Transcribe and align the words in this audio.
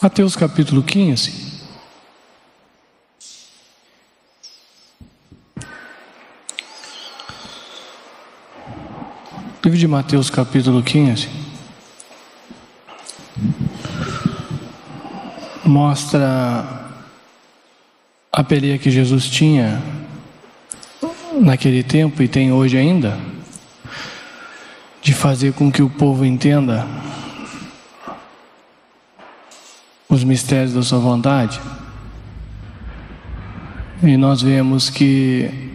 Mateus 0.00 0.36
capítulo 0.36 0.80
15. 0.80 1.32
Livro 9.64 9.76
de 9.76 9.88
Mateus 9.88 10.30
capítulo 10.30 10.84
15 10.84 11.28
mostra 15.64 16.92
a 18.30 18.44
peleia 18.44 18.78
que 18.78 18.92
Jesus 18.92 19.28
tinha 19.28 19.82
naquele 21.40 21.82
tempo 21.82 22.22
e 22.22 22.28
tem 22.28 22.52
hoje 22.52 22.76
ainda 22.76 23.18
de 25.02 25.12
fazer 25.12 25.54
com 25.54 25.72
que 25.72 25.82
o 25.82 25.90
povo 25.90 26.24
entenda 26.24 26.86
os 30.08 30.24
mistérios 30.24 30.72
da 30.72 30.82
sua 30.82 30.98
vontade. 30.98 31.60
E 34.02 34.16
nós 34.16 34.40
vemos 34.40 34.88
que 34.88 35.68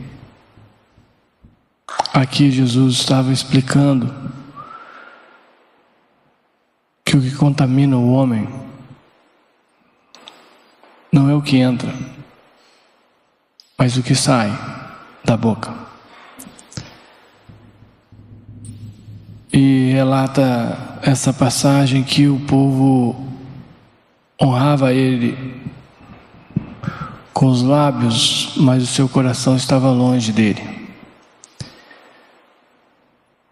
aqui 2.14 2.50
Jesus 2.50 2.96
estava 2.96 3.32
explicando 3.32 4.14
que 7.04 7.18
o 7.18 7.22
que 7.22 7.36
contamina 7.36 7.98
o 7.98 8.12
homem 8.12 8.48
não 11.12 11.30
é 11.30 11.36
o 11.36 11.42
que 11.42 11.58
entra, 11.58 11.94
mas 13.78 13.98
o 13.98 14.02
que 14.02 14.16
sai 14.16 14.52
da 15.24 15.38
boca. 15.38 15.72
E 19.52 19.92
relata 19.92 21.00
essa 21.04 21.32
passagem 21.32 22.04
que 22.04 22.28
o 22.28 22.40
povo 22.40 23.33
honrava 24.44 24.94
ele 24.94 25.38
com 27.34 27.48
os 27.48 27.64
lábios, 27.64 28.54
mas 28.58 28.84
o 28.84 28.88
seu 28.88 29.08
coração 29.08 29.56
estava 29.56 29.90
longe 29.90 30.32
dele. 30.32 30.62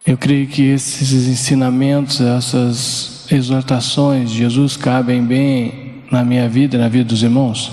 Eu 0.06 0.17
creio 0.17 0.47
que 0.47 0.64
esses 0.64 1.12
ensinamentos, 1.28 2.19
essas 2.19 3.31
exortações 3.31 4.30
de 4.30 4.39
Jesus 4.39 4.75
cabem 4.75 5.23
bem 5.23 6.03
na 6.12 6.23
minha 6.25 6.50
vida, 6.50 6.78
na 6.78 6.89
vida 6.89 7.06
dos 7.06 7.23
irmãos, 7.23 7.72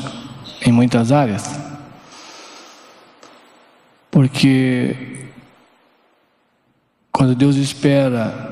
em 0.64 0.70
muitas 0.70 1.10
áreas. 1.10 1.58
Porque 4.10 5.26
quando 7.10 7.34
Deus 7.34 7.56
espera 7.56 8.47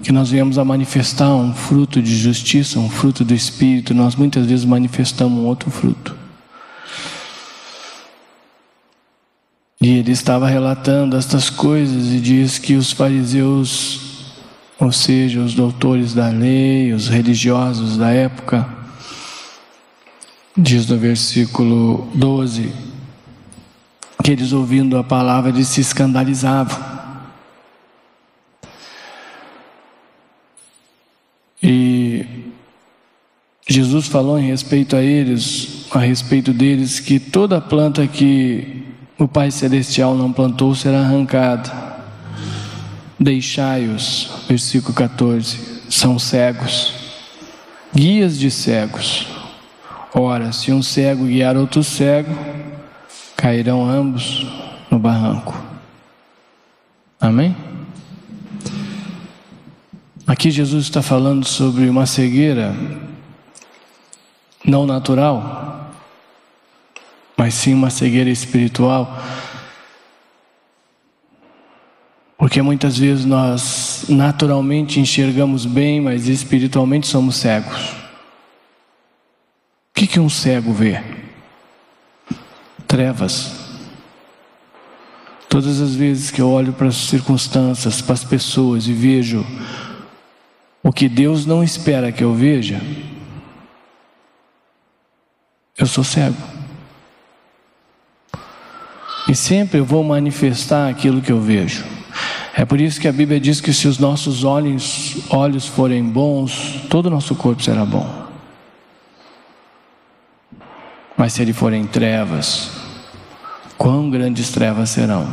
que 0.00 0.12
nós 0.12 0.30
viemos 0.30 0.58
a 0.58 0.64
manifestar 0.64 1.34
um 1.34 1.54
fruto 1.54 2.00
de 2.00 2.16
justiça, 2.16 2.78
um 2.78 2.88
fruto 2.88 3.24
do 3.24 3.34
Espírito, 3.34 3.94
nós 3.94 4.16
muitas 4.16 4.46
vezes 4.46 4.64
manifestamos 4.64 5.38
um 5.38 5.46
outro 5.46 5.70
fruto. 5.70 6.16
E 9.82 9.96
ele 9.98 10.12
estava 10.12 10.46
relatando 10.46 11.16
estas 11.16 11.48
coisas 11.48 12.12
e 12.12 12.20
diz 12.20 12.58
que 12.58 12.74
os 12.74 12.92
fariseus, 12.92 14.34
ou 14.78 14.92
seja, 14.92 15.40
os 15.40 15.54
doutores 15.54 16.12
da 16.12 16.28
lei, 16.28 16.92
os 16.92 17.08
religiosos 17.08 17.96
da 17.96 18.10
época, 18.10 18.68
diz 20.54 20.86
no 20.86 20.98
versículo 20.98 22.06
12, 22.14 22.70
que 24.22 24.32
eles 24.32 24.52
ouvindo 24.52 24.98
a 24.98 25.04
palavra 25.04 25.50
eles 25.50 25.68
se 25.68 25.80
escandalizavam. 25.80 26.78
E 31.62 32.26
Jesus 33.70 34.08
falou 34.08 34.36
em 34.36 34.48
respeito 34.48 34.96
a 34.96 35.00
eles, 35.00 35.86
a 35.92 36.00
respeito 36.00 36.52
deles, 36.52 36.98
que 36.98 37.20
toda 37.20 37.60
planta 37.60 38.04
que 38.04 38.82
o 39.16 39.28
Pai 39.28 39.52
Celestial 39.52 40.16
não 40.16 40.32
plantou 40.32 40.74
será 40.74 41.02
arrancada. 41.02 41.70
Deixai-os, 43.16 44.28
versículo 44.48 44.92
14, 44.92 45.84
são 45.88 46.18
cegos, 46.18 46.92
guias 47.94 48.36
de 48.36 48.50
cegos. 48.50 49.28
Ora, 50.12 50.50
se 50.50 50.72
um 50.72 50.82
cego 50.82 51.26
guiar 51.26 51.56
outro 51.56 51.84
cego, 51.84 52.36
cairão 53.36 53.88
ambos 53.88 54.48
no 54.90 54.98
barranco. 54.98 55.56
Amém? 57.20 57.54
Aqui 60.26 60.50
Jesus 60.50 60.86
está 60.86 61.02
falando 61.02 61.44
sobre 61.44 61.88
uma 61.88 62.04
cegueira 62.04 62.74
não 64.64 64.86
natural, 64.86 65.90
mas 67.36 67.54
sim 67.54 67.74
uma 67.74 67.90
cegueira 67.90 68.30
espiritual. 68.30 69.18
Porque 72.36 72.62
muitas 72.62 72.96
vezes 72.96 73.24
nós 73.24 74.06
naturalmente 74.08 74.98
enxergamos 74.98 75.66
bem, 75.66 76.00
mas 76.00 76.26
espiritualmente 76.26 77.06
somos 77.06 77.36
cegos. 77.36 77.90
O 79.90 79.94
que, 79.94 80.06
que 80.06 80.18
um 80.18 80.28
cego 80.30 80.72
vê? 80.72 81.02
Trevas. 82.86 83.60
Todas 85.50 85.80
as 85.80 85.94
vezes 85.94 86.30
que 86.30 86.40
eu 86.40 86.48
olho 86.48 86.72
para 86.72 86.88
as 86.88 86.96
circunstâncias, 86.96 88.00
para 88.00 88.14
as 88.14 88.24
pessoas 88.24 88.86
e 88.86 88.92
vejo 88.92 89.44
o 90.82 90.92
que 90.92 91.08
Deus 91.08 91.44
não 91.44 91.62
espera 91.62 92.10
que 92.10 92.24
eu 92.24 92.32
veja, 92.32 92.80
eu 95.80 95.86
sou 95.86 96.04
cego. 96.04 96.36
E 99.26 99.34
sempre 99.34 99.80
eu 99.80 99.84
vou 99.84 100.04
manifestar 100.04 100.90
aquilo 100.90 101.22
que 101.22 101.32
eu 101.32 101.40
vejo. 101.40 101.84
É 102.54 102.66
por 102.66 102.78
isso 102.78 103.00
que 103.00 103.08
a 103.08 103.12
Bíblia 103.12 103.40
diz 103.40 103.60
que 103.60 103.72
se 103.72 103.88
os 103.88 103.98
nossos 103.98 104.44
olhos, 104.44 105.16
olhos 105.30 105.66
forem 105.66 106.04
bons, 106.04 106.82
todo 106.90 107.06
o 107.06 107.10
nosso 107.10 107.34
corpo 107.34 107.62
será 107.62 107.84
bom. 107.84 108.28
Mas 111.16 111.32
se 111.32 111.40
ele 111.40 111.54
for 111.54 111.72
em 111.72 111.86
trevas, 111.86 112.72
quão 113.78 114.10
grandes 114.10 114.50
trevas 114.50 114.90
serão? 114.90 115.26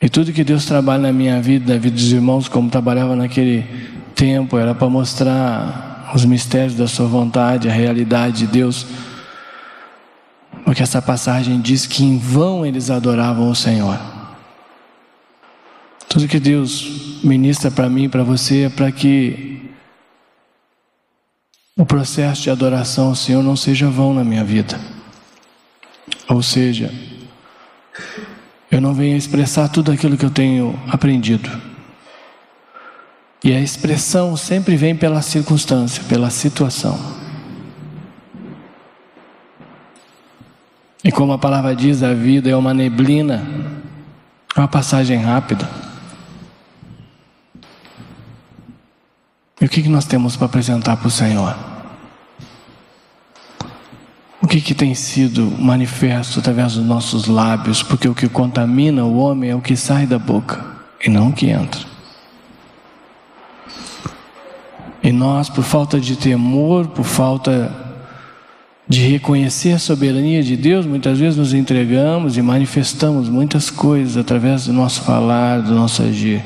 E 0.00 0.08
tudo 0.08 0.32
que 0.32 0.44
Deus 0.44 0.64
trabalha 0.64 1.02
na 1.02 1.12
minha 1.12 1.40
vida, 1.40 1.74
na 1.74 1.80
vida 1.80 1.96
dos 1.96 2.12
irmãos, 2.12 2.48
como 2.48 2.70
trabalhava 2.70 3.16
naquele 3.16 3.66
tempo, 4.14 4.58
era 4.58 4.74
para 4.74 4.88
mostrar 4.88 5.91
os 6.14 6.24
mistérios 6.24 6.74
da 6.74 6.86
Sua 6.86 7.06
vontade, 7.06 7.68
a 7.68 7.72
realidade 7.72 8.38
de 8.38 8.46
Deus. 8.46 8.86
Porque 10.64 10.82
essa 10.82 11.00
passagem 11.00 11.60
diz 11.60 11.86
que 11.86 12.04
em 12.04 12.18
vão 12.18 12.64
eles 12.64 12.90
adoravam 12.90 13.50
o 13.50 13.54
Senhor. 13.54 13.98
Tudo 16.08 16.28
que 16.28 16.38
Deus 16.38 17.20
ministra 17.24 17.70
para 17.70 17.88
mim 17.88 18.04
e 18.04 18.08
para 18.08 18.22
você 18.22 18.64
é 18.64 18.68
para 18.68 18.92
que 18.92 19.62
o 21.76 21.86
processo 21.86 22.42
de 22.42 22.50
adoração 22.50 23.08
ao 23.08 23.14
Senhor 23.14 23.42
não 23.42 23.56
seja 23.56 23.88
vão 23.88 24.12
na 24.12 24.22
minha 24.22 24.44
vida. 24.44 24.78
Ou 26.28 26.42
seja, 26.42 26.92
eu 28.70 28.80
não 28.80 28.94
venho 28.94 29.16
expressar 29.16 29.68
tudo 29.68 29.90
aquilo 29.90 30.16
que 30.16 30.24
eu 30.24 30.30
tenho 30.30 30.78
aprendido. 30.88 31.71
E 33.44 33.52
a 33.52 33.60
expressão 33.60 34.36
sempre 34.36 34.76
vem 34.76 34.94
pela 34.94 35.20
circunstância, 35.20 36.04
pela 36.04 36.30
situação. 36.30 36.98
E 41.04 41.10
como 41.10 41.32
a 41.32 41.38
palavra 41.38 41.74
diz, 41.74 42.02
a 42.02 42.14
vida 42.14 42.48
é 42.48 42.54
uma 42.54 42.72
neblina, 42.72 43.44
é 44.54 44.60
uma 44.60 44.68
passagem 44.68 45.18
rápida. 45.18 45.68
E 49.60 49.64
o 49.64 49.68
que 49.68 49.88
nós 49.88 50.04
temos 50.04 50.36
para 50.36 50.46
apresentar 50.46 50.96
para 50.96 51.08
o 51.08 51.10
Senhor? 51.10 51.56
O 54.40 54.46
que, 54.46 54.60
que 54.60 54.74
tem 54.74 54.94
sido 54.94 55.50
manifesto 55.58 56.38
através 56.38 56.74
dos 56.74 56.84
nossos 56.84 57.26
lábios? 57.26 57.82
Porque 57.82 58.08
o 58.08 58.14
que 58.14 58.28
contamina 58.28 59.04
o 59.04 59.16
homem 59.18 59.50
é 59.50 59.54
o 59.54 59.60
que 59.60 59.76
sai 59.76 60.06
da 60.06 60.18
boca 60.18 60.64
e 61.04 61.08
não 61.08 61.28
o 61.28 61.32
que 61.32 61.48
entra. 61.48 61.91
E 65.02 65.10
nós, 65.10 65.48
por 65.48 65.64
falta 65.64 65.98
de 65.98 66.16
temor, 66.16 66.86
por 66.88 67.04
falta 67.04 67.74
de 68.88 69.00
reconhecer 69.00 69.72
a 69.72 69.78
soberania 69.78 70.42
de 70.42 70.56
Deus, 70.56 70.86
muitas 70.86 71.18
vezes 71.18 71.36
nos 71.36 71.54
entregamos 71.54 72.36
e 72.36 72.42
manifestamos 72.42 73.28
muitas 73.28 73.70
coisas 73.70 74.16
através 74.16 74.66
do 74.66 74.72
nosso 74.72 75.02
falar, 75.02 75.62
do 75.62 75.74
nosso 75.74 76.02
agir, 76.02 76.44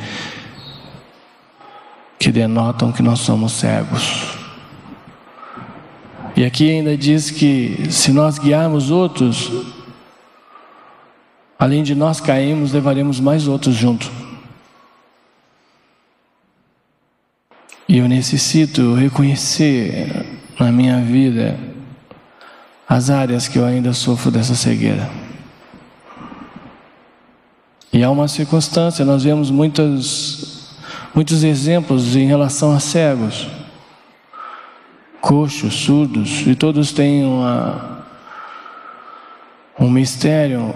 que 2.18 2.30
denotam 2.30 2.92
que 2.92 3.02
nós 3.02 3.20
somos 3.20 3.52
cegos. 3.52 4.36
E 6.36 6.44
aqui 6.44 6.70
ainda 6.70 6.96
diz 6.96 7.30
que 7.30 7.88
se 7.90 8.12
nós 8.12 8.38
guiarmos 8.38 8.90
outros, 8.90 9.50
além 11.58 11.82
de 11.82 11.94
nós 11.94 12.20
cairmos, 12.20 12.72
levaremos 12.72 13.18
mais 13.20 13.48
outros 13.48 13.74
junto. 13.74 14.10
E 17.88 17.98
eu 17.98 18.08
necessito 18.08 18.94
reconhecer 18.94 20.26
na 20.58 20.72
minha 20.72 21.00
vida 21.00 21.56
as 22.88 23.10
áreas 23.10 23.46
que 23.46 23.58
eu 23.58 23.64
ainda 23.64 23.92
sofro 23.92 24.30
dessa 24.30 24.54
cegueira. 24.54 25.08
E 27.92 28.02
há 28.02 28.10
uma 28.10 28.28
circunstância, 28.28 29.04
nós 29.04 29.22
vemos 29.22 29.50
muitos, 29.50 30.76
muitos 31.14 31.42
exemplos 31.44 32.14
em 32.16 32.26
relação 32.26 32.74
a 32.74 32.80
cegos, 32.80 33.48
coxos, 35.20 35.74
surdos, 35.74 36.46
e 36.46 36.54
todos 36.54 36.92
têm 36.92 37.24
uma, 37.24 38.04
um 39.78 39.88
mistério 39.88 40.74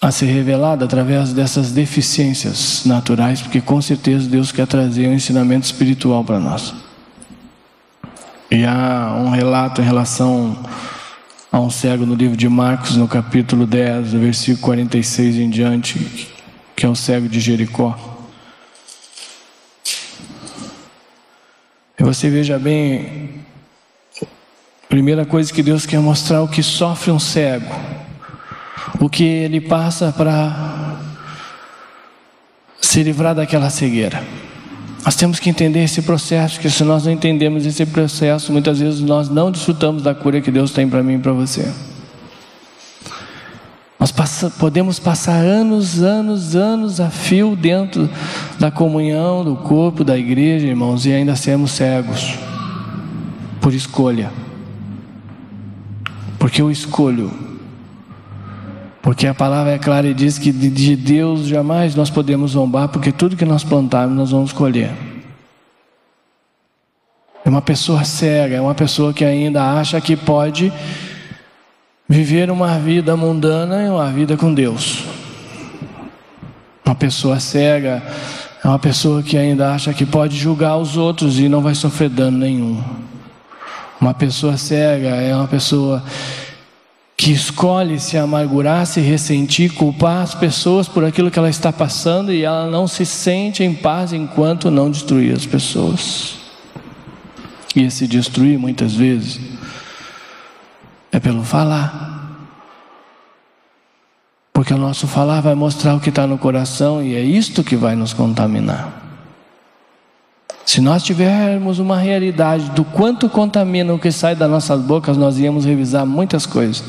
a 0.00 0.10
ser 0.10 0.26
revelado 0.26 0.84
através 0.84 1.32
dessas 1.32 1.72
deficiências 1.72 2.84
naturais, 2.84 3.40
porque 3.40 3.60
com 3.60 3.80
certeza 3.80 4.28
Deus 4.28 4.52
quer 4.52 4.66
trazer 4.66 5.08
um 5.08 5.14
ensinamento 5.14 5.64
espiritual 5.64 6.22
para 6.24 6.38
nós. 6.38 6.74
E 8.50 8.64
há 8.64 9.16
um 9.18 9.30
relato 9.30 9.80
em 9.80 9.84
relação 9.84 10.56
a 11.50 11.60
um 11.60 11.70
cego 11.70 12.04
no 12.04 12.14
livro 12.14 12.36
de 12.36 12.48
Marcos, 12.48 12.96
no 12.96 13.08
capítulo 13.08 13.66
10, 13.66 14.12
versículo 14.12 14.58
46 14.58 15.36
em 15.36 15.48
diante, 15.48 16.28
que 16.76 16.84
é 16.84 16.88
o 16.88 16.94
cego 16.94 17.28
de 17.28 17.40
Jericó. 17.40 17.96
E 21.98 22.02
você 22.02 22.28
veja 22.28 22.58
bem, 22.58 23.40
primeira 24.88 25.24
coisa 25.24 25.52
que 25.52 25.62
Deus 25.62 25.86
quer 25.86 26.00
mostrar 26.00 26.42
o 26.42 26.48
que 26.48 26.62
sofre 26.62 27.10
um 27.10 27.18
cego, 27.18 27.74
o 29.00 29.08
que 29.08 29.24
ele 29.24 29.60
passa 29.60 30.12
para 30.12 30.96
se 32.80 33.02
livrar 33.02 33.34
daquela 33.34 33.70
cegueira. 33.70 34.22
Nós 35.04 35.16
temos 35.16 35.38
que 35.38 35.50
entender 35.50 35.84
esse 35.84 36.00
processo, 36.00 36.54
porque 36.54 36.70
se 36.70 36.82
nós 36.82 37.04
não 37.04 37.12
entendemos 37.12 37.66
esse 37.66 37.84
processo, 37.84 38.50
muitas 38.50 38.78
vezes 38.78 39.00
nós 39.00 39.28
não 39.28 39.50
desfrutamos 39.50 40.02
da 40.02 40.14
cura 40.14 40.40
que 40.40 40.50
Deus 40.50 40.70
tem 40.70 40.88
para 40.88 41.02
mim 41.02 41.16
e 41.16 41.18
para 41.18 41.32
você. 41.32 41.70
Nós 44.00 44.10
passa, 44.10 44.50
podemos 44.50 44.98
passar 44.98 45.36
anos, 45.36 46.02
anos, 46.02 46.56
anos 46.56 47.00
a 47.00 47.10
fio 47.10 47.54
dentro 47.54 48.08
da 48.58 48.70
comunhão, 48.70 49.44
do 49.44 49.56
corpo, 49.56 50.04
da 50.04 50.16
igreja, 50.16 50.66
irmãos, 50.66 51.04
e 51.06 51.12
ainda 51.12 51.36
sermos 51.36 51.72
cegos, 51.72 52.38
por 53.60 53.74
escolha. 53.74 54.30
Porque 56.38 56.62
eu 56.62 56.70
escolho. 56.70 57.43
Porque 59.04 59.26
a 59.26 59.34
palavra 59.34 59.72
é 59.72 59.78
clara 59.78 60.06
e 60.06 60.14
diz 60.14 60.38
que 60.38 60.50
de 60.50 60.96
Deus 60.96 61.46
jamais 61.46 61.94
nós 61.94 62.08
podemos 62.08 62.52
zombar, 62.52 62.88
porque 62.88 63.12
tudo 63.12 63.36
que 63.36 63.44
nós 63.44 63.62
plantarmos 63.62 64.16
nós 64.16 64.30
vamos 64.30 64.50
colher. 64.50 64.90
É 67.44 67.50
uma 67.50 67.60
pessoa 67.60 68.02
cega, 68.02 68.56
é 68.56 68.60
uma 68.62 68.74
pessoa 68.74 69.12
que 69.12 69.22
ainda 69.22 69.62
acha 69.62 70.00
que 70.00 70.16
pode 70.16 70.72
viver 72.08 72.50
uma 72.50 72.78
vida 72.78 73.14
mundana 73.14 73.82
e 73.82 73.90
uma 73.90 74.10
vida 74.10 74.38
com 74.38 74.54
Deus. 74.54 75.04
Uma 76.82 76.94
pessoa 76.94 77.38
cega 77.38 78.02
é 78.64 78.66
uma 78.66 78.78
pessoa 78.78 79.22
que 79.22 79.36
ainda 79.36 79.74
acha 79.74 79.92
que 79.92 80.06
pode 80.06 80.34
julgar 80.34 80.78
os 80.78 80.96
outros 80.96 81.38
e 81.38 81.46
não 81.46 81.60
vai 81.60 81.74
sofrer 81.74 82.08
dano 82.08 82.38
nenhum. 82.38 82.82
Uma 84.00 84.14
pessoa 84.14 84.56
cega 84.56 85.08
é 85.08 85.36
uma 85.36 85.46
pessoa 85.46 86.02
que 87.24 87.32
escolhe 87.32 87.98
se 87.98 88.18
amargurar, 88.18 88.84
se 88.84 89.00
ressentir, 89.00 89.72
culpar 89.72 90.20
as 90.20 90.34
pessoas 90.34 90.86
por 90.86 91.02
aquilo 91.02 91.30
que 91.30 91.38
ela 91.38 91.48
está 91.48 91.72
passando 91.72 92.30
e 92.30 92.42
ela 92.42 92.70
não 92.70 92.86
se 92.86 93.06
sente 93.06 93.64
em 93.64 93.72
paz 93.72 94.12
enquanto 94.12 94.70
não 94.70 94.90
destruir 94.90 95.34
as 95.34 95.46
pessoas. 95.46 96.36
E 97.74 97.82
esse 97.82 98.06
destruir 98.06 98.58
muitas 98.58 98.94
vezes 98.94 99.40
é 101.10 101.18
pelo 101.18 101.42
falar. 101.42 102.28
Porque 104.52 104.74
o 104.74 104.78
nosso 104.78 105.06
falar 105.06 105.40
vai 105.40 105.54
mostrar 105.54 105.94
o 105.94 106.00
que 106.00 106.10
está 106.10 106.26
no 106.26 106.36
coração 106.36 107.02
e 107.02 107.14
é 107.14 107.22
isto 107.22 107.64
que 107.64 107.74
vai 107.74 107.96
nos 107.96 108.12
contaminar. 108.12 109.03
Se 110.64 110.80
nós 110.80 111.02
tivermos 111.02 111.78
uma 111.78 111.98
realidade 111.98 112.70
do 112.70 112.84
quanto 112.84 113.28
contamina 113.28 113.92
o 113.92 113.98
que 113.98 114.10
sai 114.10 114.34
das 114.34 114.50
nossas 114.50 114.80
bocas, 114.80 115.16
nós 115.16 115.38
íamos 115.38 115.64
revisar 115.64 116.06
muitas 116.06 116.46
coisas. 116.46 116.82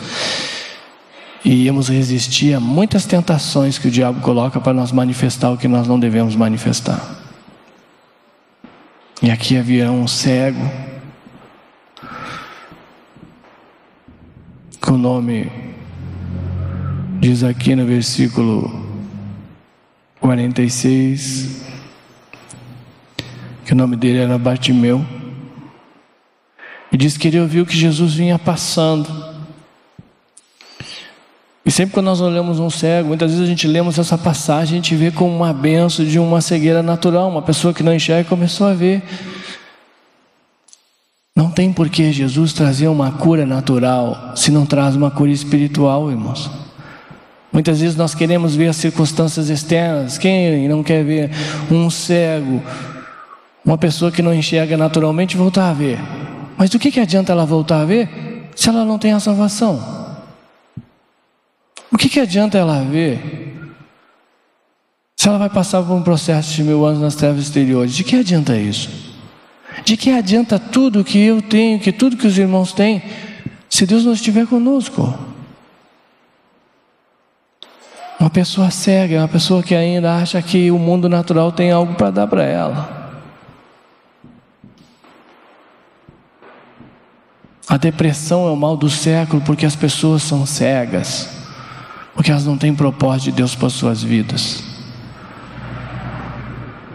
E 1.44 1.66
íamos 1.66 1.90
resistir 1.90 2.54
a 2.54 2.60
muitas 2.60 3.06
tentações 3.06 3.78
que 3.78 3.88
o 3.88 3.92
diabo 3.92 4.22
coloca 4.22 4.60
para 4.60 4.74
nós 4.74 4.92
manifestar 4.92 5.52
o 5.52 5.58
que 5.58 5.68
nós 5.68 5.88
não 5.88 6.00
devemos 6.00 6.36
manifestar. 6.36 7.00
E 9.22 9.30
aqui 9.30 9.58
havia 9.58 9.92
um 9.92 10.08
cego, 10.08 10.60
com 14.82 14.94
o 14.94 14.98
nome, 14.98 15.52
diz 17.20 17.44
aqui 17.44 17.76
no 17.76 17.86
versículo 17.86 18.86
46, 20.20 21.65
que 23.66 23.74
o 23.74 23.76
nome 23.76 23.96
dele 23.96 24.20
era 24.20 24.38
Bartimeu, 24.38 25.04
e 26.92 26.98
disse 26.98 27.18
que 27.18 27.28
ele 27.28 27.42
ouviu 27.42 27.66
que 27.66 27.76
Jesus 27.76 28.14
vinha 28.14 28.38
passando. 28.38 29.36
E 31.66 31.72
sempre 31.72 31.96
quando 31.96 32.06
nós 32.06 32.22
olhamos 32.22 32.60
um 32.60 32.70
cego, 32.70 33.08
muitas 33.08 33.32
vezes 33.32 33.44
a 33.44 33.50
gente 33.50 33.68
lemos 33.68 33.98
essa 33.98 34.18
passagem, 34.18 34.78
a 34.78 34.82
gente 34.82 34.96
vê 34.96 35.10
como 35.10 35.36
uma 35.36 35.52
benção 35.52 36.06
de 36.06 36.20
uma 36.20 36.40
cegueira 36.42 36.84
natural, 36.84 37.28
uma 37.28 37.42
pessoa 37.42 37.74
que 37.74 37.82
não 37.82 37.94
enxerga 37.94 38.30
começou 38.30 38.68
a 38.68 38.74
ver. 38.74 39.02
Não 41.36 41.50
tem 41.50 41.74
por 41.74 41.90
que 41.90 42.14
Jesus 42.14 42.54
trazer 42.54 42.88
uma 42.88 43.14
cura 43.14 43.48
natural 43.48 44.34
se 44.36 44.52
não 44.52 44.64
traz 44.64 44.96
uma 44.96 45.10
cura 45.10 45.32
espiritual, 45.32 46.12
irmãos. 46.12 46.52
Muitas 47.52 47.82
vezes 47.82 47.96
nós 47.96 48.14
queremos 48.14 48.56
ver 48.56 48.68
as 48.68 48.76
circunstâncias 48.76 49.50
externas. 49.50 50.20
Quem 50.20 50.68
não 50.68 50.84
quer 50.84 51.04
ver 51.04 51.32
um 51.72 51.90
cego 51.90 52.62
uma 53.66 53.78
pessoa 53.78 54.12
que 54.12 54.22
não 54.22 54.34
enxerga 54.34 54.78
naturalmente 54.78 55.36
voltar 55.36 55.70
a 55.70 55.74
ver. 55.74 56.00
Mas 56.56 56.70
do 56.70 56.78
que, 56.78 56.92
que 56.92 57.00
adianta 57.00 57.32
ela 57.32 57.46
voltar 57.46 57.82
a 57.82 57.86
ver 57.86 58.50
se 58.56 58.70
ela 58.70 58.86
não 58.86 59.00
tem 59.00 59.12
a 59.12 59.20
salvação? 59.20 60.16
O 61.92 61.98
que, 61.98 62.08
que 62.08 62.20
adianta 62.20 62.58
ela 62.58 62.84
ver 62.84 63.74
se 65.16 65.28
ela 65.28 65.40
vai 65.40 65.50
passar 65.50 65.82
por 65.82 65.94
um 65.94 66.04
processo 66.04 66.54
de 66.54 66.64
mil 66.64 66.86
anos 66.86 67.02
nas 67.02 67.16
trevas 67.16 67.42
exteriores? 67.42 67.94
De 67.96 68.04
que 68.04 68.16
adianta 68.16 68.56
isso? 68.56 68.90
De 69.84 69.98
que 69.98 70.12
adianta 70.12 70.60
tudo 70.60 71.04
que 71.04 71.20
eu 71.20 71.42
tenho, 71.42 71.80
que 71.80 71.92
tudo 71.92 72.18
que 72.18 72.28
os 72.28 72.38
irmãos 72.38 72.72
têm, 72.72 73.02
se 73.70 73.86
Deus 73.86 74.06
não 74.06 74.14
estiver 74.14 74.46
conosco? 74.46 75.18
Uma 78.20 78.30
pessoa 78.30 78.72
cega 78.72 79.20
uma 79.20 79.28
pessoa 79.28 79.62
que 79.62 79.76
ainda 79.76 80.16
acha 80.16 80.42
que 80.42 80.72
o 80.72 80.80
mundo 80.80 81.10
natural 81.10 81.52
tem 81.52 81.72
algo 81.72 81.96
para 81.96 82.12
dar 82.12 82.28
para 82.28 82.44
ela. 82.44 82.95
A 87.68 87.78
depressão 87.78 88.48
é 88.48 88.52
o 88.52 88.56
mal 88.56 88.78
do 88.78 88.90
século 88.90 89.42
porque 89.42 89.66
as 89.66 89.76
pessoas 89.76 90.22
são 90.22 90.46
cegas, 90.46 91.30
porque 92.14 92.30
elas 92.30 92.46
não 92.46 92.58
têm 92.58 92.76
propósito 92.76 93.26
de 93.26 93.32
Deus 93.32 93.56
para 93.56 93.70
suas 93.70 94.04
vidas. 94.04 94.64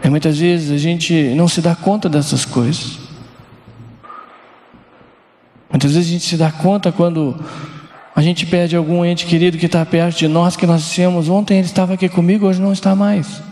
E 0.03 0.09
muitas 0.09 0.39
vezes 0.39 0.71
a 0.71 0.79
gente 0.79 1.35
não 1.35 1.49
se 1.49 1.61
dá 1.61 1.75
conta 1.75 2.09
dessas 2.09 2.45
coisas. 2.45 2.99
Muitas 5.69 5.93
vezes 5.93 6.09
a 6.09 6.13
gente 6.13 6.25
se 6.25 6.37
dá 6.37 6.51
conta 6.51 6.93
quando 6.93 7.37
a 8.15 8.23
gente 8.23 8.47
perde 8.47 8.77
algum 8.77 9.05
ente 9.05 9.27
querido 9.27 9.59
que 9.59 9.67
está 9.67 9.85
perto 9.85 10.19
de 10.19 10.29
nós, 10.29 10.57
que 10.57 10.67
nós 10.67 10.83
dissemos, 10.83 11.29
ontem 11.29 11.59
ele 11.59 11.67
estava 11.67 11.95
aqui 11.95 12.09
comigo, 12.09 12.47
hoje 12.47 12.61
não 12.61 12.73
está 12.73 12.95
mais. 12.95 13.43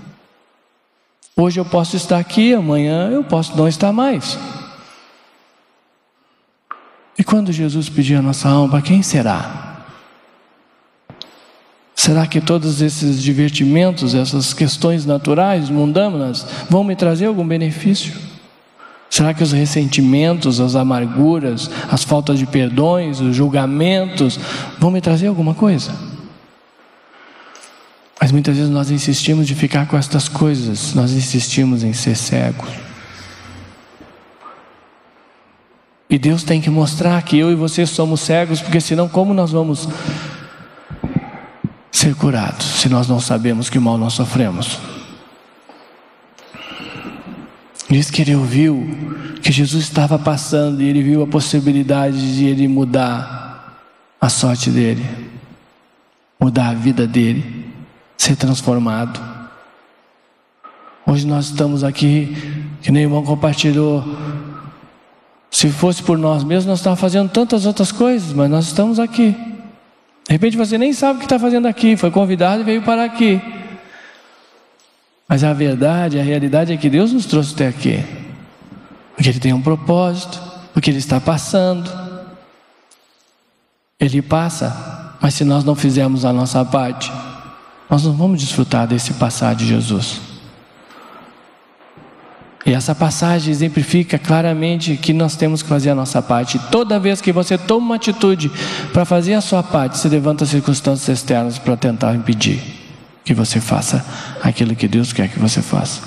Hoje 1.36 1.60
eu 1.60 1.64
posso 1.64 1.96
estar 1.96 2.18
aqui, 2.18 2.54
amanhã 2.54 3.08
eu 3.10 3.22
posso 3.24 3.56
não 3.56 3.68
estar 3.68 3.92
mais. 3.92 4.38
E 7.18 7.24
quando 7.24 7.52
Jesus 7.52 7.88
pedir 7.88 8.14
a 8.14 8.22
nossa 8.22 8.48
alma, 8.48 8.80
quem 8.80 9.02
será? 9.02 9.84
Será 11.94 12.26
que 12.28 12.40
todos 12.40 12.80
esses 12.80 13.20
divertimentos, 13.20 14.14
essas 14.14 14.54
questões 14.54 15.04
naturais, 15.04 15.68
mundanas, 15.68 16.46
vão 16.70 16.84
me 16.84 16.94
trazer 16.94 17.26
algum 17.26 17.46
benefício? 17.46 18.14
Será 19.10 19.34
que 19.34 19.42
os 19.42 19.50
ressentimentos, 19.50 20.60
as 20.60 20.76
amarguras, 20.76 21.68
as 21.90 22.04
faltas 22.04 22.38
de 22.38 22.46
perdões, 22.46 23.20
os 23.20 23.34
julgamentos 23.34 24.38
vão 24.78 24.92
me 24.92 25.00
trazer 25.00 25.26
alguma 25.26 25.54
coisa? 25.54 25.92
Mas 28.20 28.30
muitas 28.30 28.56
vezes 28.56 28.70
nós 28.70 28.92
insistimos 28.92 29.46
de 29.46 29.56
ficar 29.56 29.88
com 29.88 29.96
estas 29.96 30.28
coisas, 30.28 30.94
nós 30.94 31.12
insistimos 31.12 31.82
em 31.82 31.92
ser 31.92 32.14
cegos. 32.14 32.87
E 36.10 36.18
Deus 36.18 36.42
tem 36.42 36.60
que 36.60 36.70
mostrar 36.70 37.20
que 37.22 37.36
eu 37.36 37.52
e 37.52 37.54
você 37.54 37.84
somos 37.84 38.20
cegos, 38.20 38.62
porque 38.62 38.80
senão, 38.80 39.08
como 39.08 39.34
nós 39.34 39.50
vamos 39.52 39.88
ser 41.90 42.14
curados 42.14 42.64
se 42.64 42.88
nós 42.88 43.08
não 43.08 43.20
sabemos 43.20 43.68
que 43.68 43.78
mal 43.78 43.98
nós 43.98 44.14
sofremos? 44.14 44.78
Diz 47.90 48.10
que 48.10 48.22
ele 48.22 48.34
ouviu 48.34 48.86
que 49.42 49.52
Jesus 49.52 49.84
estava 49.84 50.18
passando 50.18 50.82
e 50.82 50.88
ele 50.88 51.02
viu 51.02 51.22
a 51.22 51.26
possibilidade 51.26 52.36
de 52.36 52.44
ele 52.44 52.68
mudar 52.68 53.82
a 54.20 54.28
sorte 54.28 54.70
dele, 54.70 55.04
mudar 56.40 56.68
a 56.68 56.74
vida 56.74 57.06
dele, 57.06 57.66
ser 58.16 58.36
transformado. 58.36 59.20
Hoje 61.06 61.26
nós 61.26 61.46
estamos 61.46 61.82
aqui, 61.84 62.36
que 62.82 62.92
nem 62.92 63.04
o 63.04 63.08
irmão 63.08 63.24
compartilhou. 63.24 64.04
Se 65.50 65.70
fosse 65.70 66.02
por 66.02 66.18
nós 66.18 66.44
mesmos, 66.44 66.66
nós 66.66 66.78
estávamos 66.78 67.00
fazendo 67.00 67.30
tantas 67.30 67.66
outras 67.66 67.90
coisas, 67.90 68.32
mas 68.32 68.50
nós 68.50 68.66
estamos 68.66 68.98
aqui. 69.00 69.30
De 69.30 70.32
repente 70.32 70.56
você 70.56 70.76
nem 70.76 70.92
sabe 70.92 71.16
o 71.16 71.18
que 71.20 71.24
está 71.24 71.38
fazendo 71.38 71.66
aqui, 71.66 71.96
foi 71.96 72.10
convidado 72.10 72.60
e 72.60 72.64
veio 72.64 72.82
parar 72.82 73.04
aqui. 73.04 73.40
Mas 75.26 75.42
a 75.42 75.52
verdade, 75.52 76.18
a 76.18 76.22
realidade 76.22 76.72
é 76.72 76.76
que 76.76 76.90
Deus 76.90 77.12
nos 77.12 77.26
trouxe 77.26 77.54
até 77.54 77.68
aqui. 77.68 78.04
Porque 79.14 79.30
Ele 79.30 79.40
tem 79.40 79.52
um 79.52 79.62
propósito, 79.62 80.40
porque 80.72 80.90
Ele 80.90 80.98
está 80.98 81.20
passando. 81.20 81.90
Ele 83.98 84.22
passa, 84.22 85.16
mas 85.20 85.34
se 85.34 85.44
nós 85.44 85.64
não 85.64 85.74
fizermos 85.74 86.24
a 86.24 86.32
nossa 86.32 86.64
parte, 86.64 87.10
nós 87.90 88.04
não 88.04 88.12
vamos 88.12 88.40
desfrutar 88.40 88.86
desse 88.86 89.14
passar 89.14 89.54
de 89.54 89.66
Jesus. 89.66 90.27
E 92.68 92.74
essa 92.74 92.94
passagem 92.94 93.50
exemplifica 93.50 94.18
claramente 94.18 94.94
que 94.98 95.14
nós 95.14 95.34
temos 95.34 95.62
que 95.62 95.68
fazer 95.70 95.88
a 95.88 95.94
nossa 95.94 96.20
parte. 96.20 96.58
Toda 96.70 97.00
vez 97.00 97.18
que 97.18 97.32
você 97.32 97.56
toma 97.56 97.86
uma 97.86 97.94
atitude 97.94 98.50
para 98.92 99.06
fazer 99.06 99.32
a 99.32 99.40
sua 99.40 99.62
parte, 99.62 99.96
se 99.96 100.06
levanta 100.06 100.44
circunstâncias 100.44 101.18
externas 101.20 101.58
para 101.58 101.78
tentar 101.78 102.14
impedir 102.14 102.60
que 103.24 103.32
você 103.32 103.58
faça 103.58 104.04
aquilo 104.42 104.76
que 104.76 104.86
Deus 104.86 105.14
quer 105.14 105.28
que 105.30 105.38
você 105.38 105.62
faça. 105.62 106.02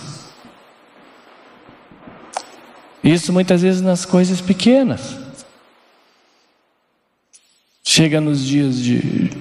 Isso 3.03 3.33
muitas 3.33 3.63
vezes 3.63 3.81
nas 3.81 4.05
coisas 4.05 4.39
pequenas. 4.39 5.17
Chega 7.83 8.21
nos 8.21 8.45
dias 8.45 8.77
de, 8.77 9.31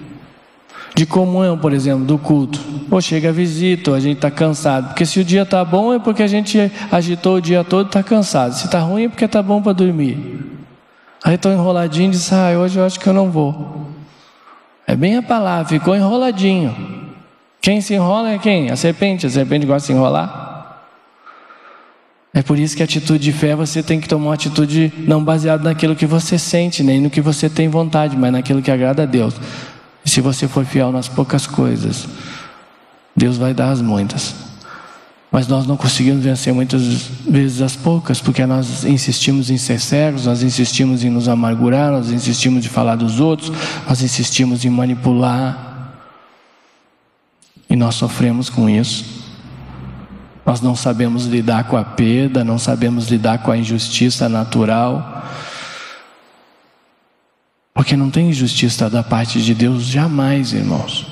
de 1.00 1.06
comunhão, 1.06 1.56
por 1.56 1.72
exemplo, 1.72 2.04
do 2.04 2.18
culto. 2.18 2.60
Ou 2.90 3.00
chega 3.00 3.30
a 3.30 3.32
visita, 3.32 3.90
ou 3.90 3.96
a 3.96 4.00
gente 4.00 4.16
está 4.16 4.30
cansado. 4.30 4.88
Porque 4.88 5.06
se 5.06 5.18
o 5.18 5.24
dia 5.24 5.42
está 5.42 5.64
bom 5.64 5.94
é 5.94 5.98
porque 5.98 6.22
a 6.22 6.26
gente 6.26 6.70
agitou 6.92 7.36
o 7.36 7.40
dia 7.40 7.64
todo 7.64 7.86
e 7.86 7.88
está 7.88 8.02
cansado. 8.02 8.52
Se 8.52 8.66
está 8.66 8.80
ruim 8.80 9.04
é 9.04 9.08
porque 9.08 9.24
está 9.24 9.42
bom 9.42 9.62
para 9.62 9.72
dormir. 9.72 10.44
Aí 11.24 11.36
estou 11.36 11.50
enroladinho 11.50 12.08
e 12.08 12.10
diz, 12.10 12.30
ah, 12.34 12.50
hoje 12.50 12.78
eu 12.78 12.84
acho 12.84 13.00
que 13.00 13.06
eu 13.06 13.14
não 13.14 13.30
vou. 13.30 13.86
É 14.86 14.94
bem 14.94 15.16
a 15.16 15.22
palavra, 15.22 15.66
ficou 15.70 15.96
enroladinho. 15.96 16.76
Quem 17.62 17.80
se 17.80 17.94
enrola 17.94 18.32
é 18.32 18.38
quem? 18.38 18.70
A 18.70 18.76
serpente. 18.76 19.26
A 19.26 19.30
serpente 19.30 19.64
gosta 19.64 19.80
de 19.80 19.86
se 19.86 19.92
enrolar. 19.94 20.50
É 22.34 22.42
por 22.42 22.58
isso 22.58 22.76
que 22.76 22.82
a 22.82 22.84
atitude 22.84 23.24
de 23.24 23.32
fé 23.32 23.56
você 23.56 23.82
tem 23.82 23.98
que 24.00 24.08
tomar 24.08 24.26
uma 24.26 24.34
atitude 24.34 24.92
não 24.98 25.24
baseada 25.24 25.64
naquilo 25.64 25.96
que 25.96 26.06
você 26.06 26.38
sente, 26.38 26.82
nem 26.82 27.00
no 27.00 27.08
que 27.08 27.22
você 27.22 27.48
tem 27.48 27.68
vontade, 27.68 28.16
mas 28.18 28.32
naquilo 28.32 28.60
que 28.60 28.70
agrada 28.70 29.02
a 29.02 29.06
Deus. 29.06 29.34
E 30.04 30.10
se 30.10 30.20
você 30.20 30.48
for 30.48 30.64
fiel 30.64 30.90
nas 30.92 31.08
poucas 31.08 31.46
coisas, 31.46 32.06
Deus 33.14 33.36
vai 33.36 33.52
dar 33.52 33.70
as 33.70 33.80
muitas. 33.80 34.34
Mas 35.30 35.46
nós 35.46 35.64
não 35.64 35.76
conseguimos 35.76 36.24
vencer 36.24 36.52
muitas 36.52 36.82
vezes 37.28 37.62
as 37.62 37.76
poucas, 37.76 38.20
porque 38.20 38.44
nós 38.44 38.82
insistimos 38.84 39.48
em 39.48 39.56
ser 39.56 39.78
cegos, 39.78 40.26
nós 40.26 40.42
insistimos 40.42 41.04
em 41.04 41.10
nos 41.10 41.28
amargurar, 41.28 41.92
nós 41.92 42.10
insistimos 42.10 42.64
em 42.64 42.68
falar 42.68 42.96
dos 42.96 43.20
outros, 43.20 43.52
nós 43.86 44.02
insistimos 44.02 44.64
em 44.64 44.70
manipular. 44.70 45.68
E 47.68 47.76
nós 47.76 47.94
sofremos 47.94 48.50
com 48.50 48.68
isso. 48.68 49.20
Nós 50.44 50.60
não 50.60 50.74
sabemos 50.74 51.26
lidar 51.26 51.64
com 51.64 51.76
a 51.76 51.84
perda, 51.84 52.42
não 52.42 52.58
sabemos 52.58 53.08
lidar 53.08 53.38
com 53.38 53.52
a 53.52 53.56
injustiça 53.56 54.28
natural. 54.28 55.24
Porque 57.80 57.96
não 57.96 58.10
tem 58.10 58.28
injustiça 58.28 58.90
da 58.90 59.02
parte 59.02 59.40
de 59.40 59.54
Deus 59.54 59.84
jamais, 59.84 60.52
irmãos. 60.52 61.06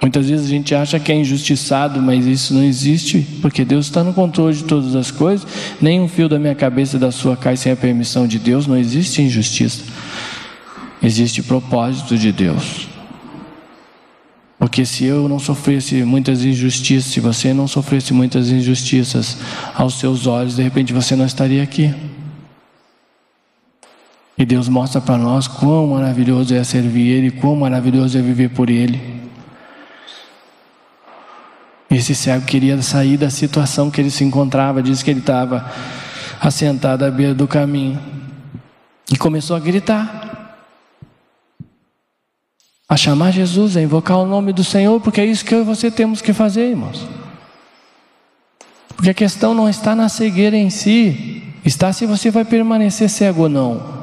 Muitas 0.00 0.28
vezes 0.28 0.46
a 0.46 0.48
gente 0.48 0.74
acha 0.74 0.98
que 0.98 1.12
é 1.12 1.14
injustiçado, 1.14 2.02
mas 2.02 2.26
isso 2.26 2.52
não 2.52 2.64
existe, 2.64 3.24
porque 3.40 3.64
Deus 3.64 3.86
está 3.86 4.02
no 4.02 4.12
controle 4.12 4.56
de 4.56 4.64
todas 4.64 4.96
as 4.96 5.12
coisas. 5.12 5.46
Nem 5.80 6.00
um 6.00 6.08
fio 6.08 6.28
da 6.28 6.36
minha 6.36 6.56
cabeça 6.56 6.96
e 6.96 6.98
da 6.98 7.12
sua 7.12 7.36
cai 7.36 7.56
sem 7.56 7.70
a 7.70 7.76
permissão 7.76 8.26
de 8.26 8.40
Deus, 8.40 8.66
não 8.66 8.76
existe 8.76 9.22
injustiça. 9.22 9.84
Existe 11.00 11.44
propósito 11.44 12.18
de 12.18 12.32
Deus. 12.32 12.88
Porque 14.58 14.84
se 14.84 15.04
eu 15.04 15.28
não 15.28 15.38
sofresse 15.38 16.02
muitas 16.02 16.44
injustiças, 16.44 17.12
se 17.12 17.20
você 17.20 17.54
não 17.54 17.68
sofresse 17.68 18.12
muitas 18.12 18.50
injustiças 18.50 19.36
aos 19.76 19.94
seus 19.94 20.26
olhos, 20.26 20.56
de 20.56 20.62
repente 20.64 20.92
você 20.92 21.14
não 21.14 21.24
estaria 21.24 21.62
aqui. 21.62 21.94
E 24.42 24.44
Deus 24.44 24.68
mostra 24.68 25.00
para 25.00 25.16
nós 25.16 25.46
quão 25.46 25.86
maravilhoso 25.86 26.52
é 26.52 26.64
servir 26.64 27.06
Ele, 27.06 27.30
quão 27.30 27.54
maravilhoso 27.54 28.18
é 28.18 28.20
viver 28.20 28.48
por 28.48 28.68
Ele. 28.68 29.00
Esse 31.88 32.12
cego 32.12 32.44
queria 32.44 32.82
sair 32.82 33.16
da 33.16 33.30
situação 33.30 33.88
que 33.88 34.00
ele 34.00 34.10
se 34.10 34.24
encontrava, 34.24 34.82
diz 34.82 35.00
que 35.00 35.12
ele 35.12 35.20
estava 35.20 35.70
assentado 36.40 37.04
à 37.04 37.10
beira 37.10 37.32
do 37.32 37.46
caminho 37.46 38.02
e 39.12 39.16
começou 39.16 39.54
a 39.54 39.60
gritar 39.60 40.58
a 42.88 42.96
chamar 42.96 43.30
Jesus, 43.30 43.76
a 43.76 43.80
invocar 43.80 44.18
o 44.18 44.26
nome 44.26 44.52
do 44.52 44.64
Senhor, 44.64 45.00
porque 45.00 45.20
é 45.20 45.24
isso 45.24 45.44
que 45.44 45.54
eu 45.54 45.60
e 45.60 45.64
você 45.64 45.88
temos 45.88 46.20
que 46.20 46.32
fazer, 46.32 46.70
irmãos. 46.70 47.06
Porque 48.96 49.10
a 49.10 49.14
questão 49.14 49.54
não 49.54 49.68
está 49.68 49.94
na 49.94 50.08
cegueira 50.08 50.56
em 50.56 50.68
si, 50.68 51.44
está 51.64 51.92
se 51.92 52.06
você 52.06 52.28
vai 52.28 52.44
permanecer 52.44 53.08
cego 53.08 53.42
ou 53.42 53.48
não. 53.48 54.01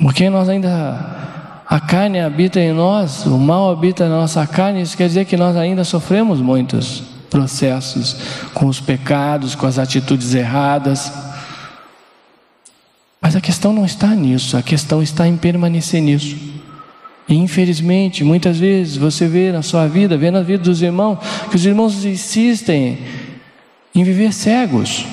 Porque 0.00 0.28
nós 0.28 0.48
ainda, 0.48 1.62
a 1.66 1.80
carne 1.80 2.20
habita 2.20 2.60
em 2.60 2.72
nós, 2.72 3.24
o 3.24 3.38
mal 3.38 3.70
habita 3.70 4.08
na 4.08 4.16
nossa 4.16 4.46
carne, 4.46 4.82
isso 4.82 4.96
quer 4.96 5.08
dizer 5.08 5.24
que 5.24 5.36
nós 5.36 5.56
ainda 5.56 5.84
sofremos 5.84 6.40
muitos 6.40 7.02
processos 7.30 8.16
com 8.52 8.66
os 8.66 8.78
pecados, 8.78 9.54
com 9.54 9.66
as 9.66 9.78
atitudes 9.78 10.34
erradas. 10.34 11.12
Mas 13.20 13.34
a 13.34 13.40
questão 13.40 13.72
não 13.72 13.84
está 13.84 14.08
nisso, 14.08 14.56
a 14.56 14.62
questão 14.62 15.02
está 15.02 15.26
em 15.26 15.36
permanecer 15.36 16.02
nisso. 16.02 16.36
E 17.28 17.34
infelizmente, 17.34 18.22
muitas 18.22 18.58
vezes 18.58 18.96
você 18.96 19.26
vê 19.26 19.50
na 19.50 19.62
sua 19.62 19.88
vida, 19.88 20.16
vê 20.16 20.30
na 20.30 20.42
vida 20.42 20.62
dos 20.62 20.80
irmãos, 20.82 21.18
que 21.50 21.56
os 21.56 21.66
irmãos 21.66 22.04
insistem 22.04 22.98
em 23.94 24.04
viver 24.04 24.32
cegos, 24.32 25.06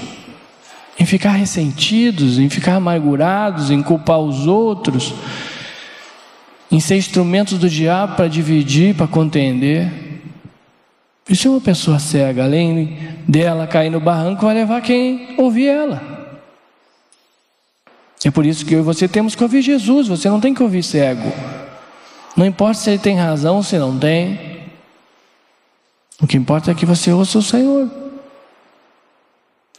em 1.00 1.06
ficar 1.06 1.32
ressentidos, 1.32 2.38
em 2.38 2.50
ficar 2.50 2.76
amargurados, 2.76 3.72
em 3.72 3.82
culpar 3.82 4.20
os 4.20 4.48
outros, 4.48 5.14
em 6.72 6.80
ser 6.80 6.98
instrumentos 6.98 7.58
do 7.58 7.70
diabo 7.70 8.16
para 8.16 8.28
dividir, 8.28 8.96
para 8.96 9.08
contender. 9.08 9.92
Isso 11.28 11.48
é 11.48 11.52
uma 11.52 11.62
pessoa 11.62 12.00
cega, 12.00 12.44
além 12.44 12.98
dela 13.28 13.66
cair 13.66 13.90
no 13.90 14.00
barranco, 14.00 14.46
vai 14.46 14.54
levar 14.54 14.82
quem 14.82 15.36
ouvir 15.38 15.68
ela. 15.68 16.14
É 18.26 18.32
por 18.32 18.46
isso 18.46 18.66
que 18.66 18.74
eu 18.74 18.80
e 18.80 18.84
você 18.84 19.08
temos 19.08 19.36
que 19.36 19.44
ouvir 19.44 19.62
Jesus, 19.62 20.08
você 20.08 20.30
não 20.30 20.40
tem 20.40 20.54
que 20.54 20.64
ouvir 20.64 20.84
cego. 20.84 21.32
Não 22.36 22.46
importa 22.46 22.76
se 22.76 22.90
ele 22.90 23.00
tem 23.00 23.18
razão 23.18 23.58
ou 23.58 23.64
se 23.64 23.78
não 23.78 23.98
tem. 23.98 24.54
O 26.22 26.28
que 26.28 26.38
importa 26.38 26.72
é 26.72 26.74
que 26.74 26.86
você 26.86 27.12
ouça 27.12 27.38
o 27.38 27.42
Senhor. 27.42 28.03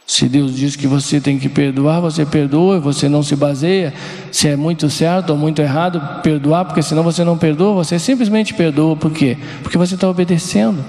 Se 0.07 0.29
Deus 0.29 0.55
diz 0.55 0.75
que 0.75 0.85
você 0.85 1.19
tem 1.19 1.39
que 1.39 1.49
perdoar, 1.49 1.99
você 1.99 2.25
perdoa, 2.25 2.79
você 2.79 3.09
não 3.09 3.23
se 3.23 3.35
baseia 3.35 3.93
se 4.31 4.47
é 4.47 4.55
muito 4.55 4.89
certo 4.89 5.31
ou 5.31 5.37
muito 5.37 5.61
errado 5.61 6.21
perdoar, 6.21 6.65
porque 6.65 6.83
senão 6.83 7.01
você 7.01 7.23
não 7.23 7.37
perdoa, 7.37 7.73
você 7.73 7.97
simplesmente 7.97 8.53
perdoa, 8.53 8.95
por 8.95 9.11
quê? 9.11 9.35
Porque 9.63 9.77
você 9.77 9.95
está 9.95 10.07
obedecendo. 10.07 10.83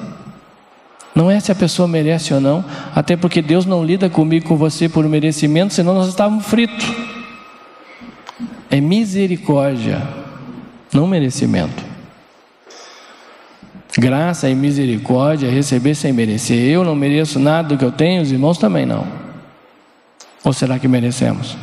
Não 1.15 1.31
é 1.31 1.41
se 1.41 1.51
a 1.51 1.55
pessoa 1.55 1.89
merece 1.89 2.35
ou 2.35 2.41
não, 2.41 2.63
até 2.95 3.17
porque 3.17 3.41
Deus 3.41 3.65
não 3.65 3.83
lida 3.83 4.11
comigo 4.11 4.47
com 4.47 4.57
você 4.57 4.87
por 4.87 5.09
merecimento, 5.09 5.73
senão 5.73 5.95
nós 5.95 6.09
estávamos 6.09 6.45
fritos 6.45 6.87
é 8.71 8.81
misericórdia, 8.81 10.03
não 10.93 11.07
merecimento. 11.07 11.86
Graça 13.99 14.49
e 14.51 14.55
misericórdia, 14.55 15.51
receber 15.51 15.95
sem 15.95 16.13
merecer. 16.13 16.59
Eu 16.59 16.85
não 16.85 16.95
mereço 16.95 17.39
nada 17.39 17.69
do 17.69 17.79
que 17.79 17.85
eu 17.85 17.93
tenho, 17.93 18.21
os 18.21 18.31
irmãos 18.31 18.59
também 18.59 18.85
não. 18.85 19.07
Ou 20.45 20.53
será 20.53 20.79
que 20.79 20.87
merecemos? 20.87 21.57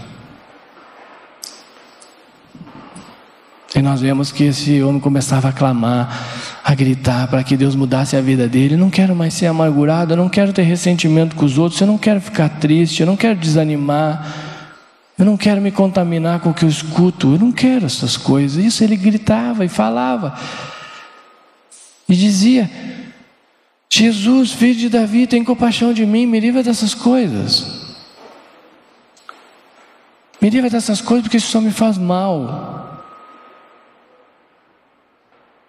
E 3.75 3.81
nós 3.81 4.01
vemos 4.01 4.31
que 4.31 4.45
esse 4.45 4.81
homem 4.83 4.99
começava 4.99 5.49
a 5.49 5.51
clamar, 5.51 6.61
a 6.63 6.75
gritar 6.75 7.27
para 7.27 7.43
que 7.43 7.55
Deus 7.55 7.75
mudasse 7.75 8.15
a 8.15 8.21
vida 8.21 8.47
dele. 8.47 8.77
Não 8.77 8.89
quero 8.89 9.15
mais 9.15 9.33
ser 9.33 9.47
amargurado, 9.47 10.13
eu 10.13 10.17
não 10.17 10.29
quero 10.29 10.53
ter 10.53 10.63
ressentimento 10.63 11.35
com 11.35 11.45
os 11.45 11.57
outros, 11.57 11.81
eu 11.81 11.87
não 11.87 11.97
quero 11.97 12.19
ficar 12.19 12.49
triste, 12.49 13.01
eu 13.01 13.07
não 13.07 13.15
quero 13.15 13.37
desanimar. 13.37 14.51
Eu 15.17 15.25
não 15.25 15.37
quero 15.37 15.61
me 15.61 15.71
contaminar 15.71 16.39
com 16.39 16.49
o 16.49 16.53
que 16.53 16.65
eu 16.65 16.69
escuto, 16.69 17.33
eu 17.33 17.39
não 17.39 17.51
quero 17.51 17.85
essas 17.85 18.17
coisas. 18.17 18.63
Isso 18.63 18.83
ele 18.83 18.95
gritava 18.95 19.63
e 19.63 19.69
falava. 19.69 20.33
E 22.07 22.15
dizia: 22.15 22.69
Jesus, 23.89 24.51
filho 24.51 24.75
de 24.75 24.89
Davi, 24.89 25.27
tem 25.27 25.43
compaixão 25.43 25.93
de 25.93 26.05
mim, 26.05 26.25
me 26.25 26.39
livra 26.39 26.63
dessas 26.63 26.93
coisas. 26.93 27.83
Me 30.41 30.49
livra 30.49 30.69
dessas 30.69 30.99
coisas 30.99 31.23
porque 31.23 31.37
isso 31.37 31.51
só 31.51 31.61
me 31.61 31.71
faz 31.71 31.97
mal. 31.97 32.83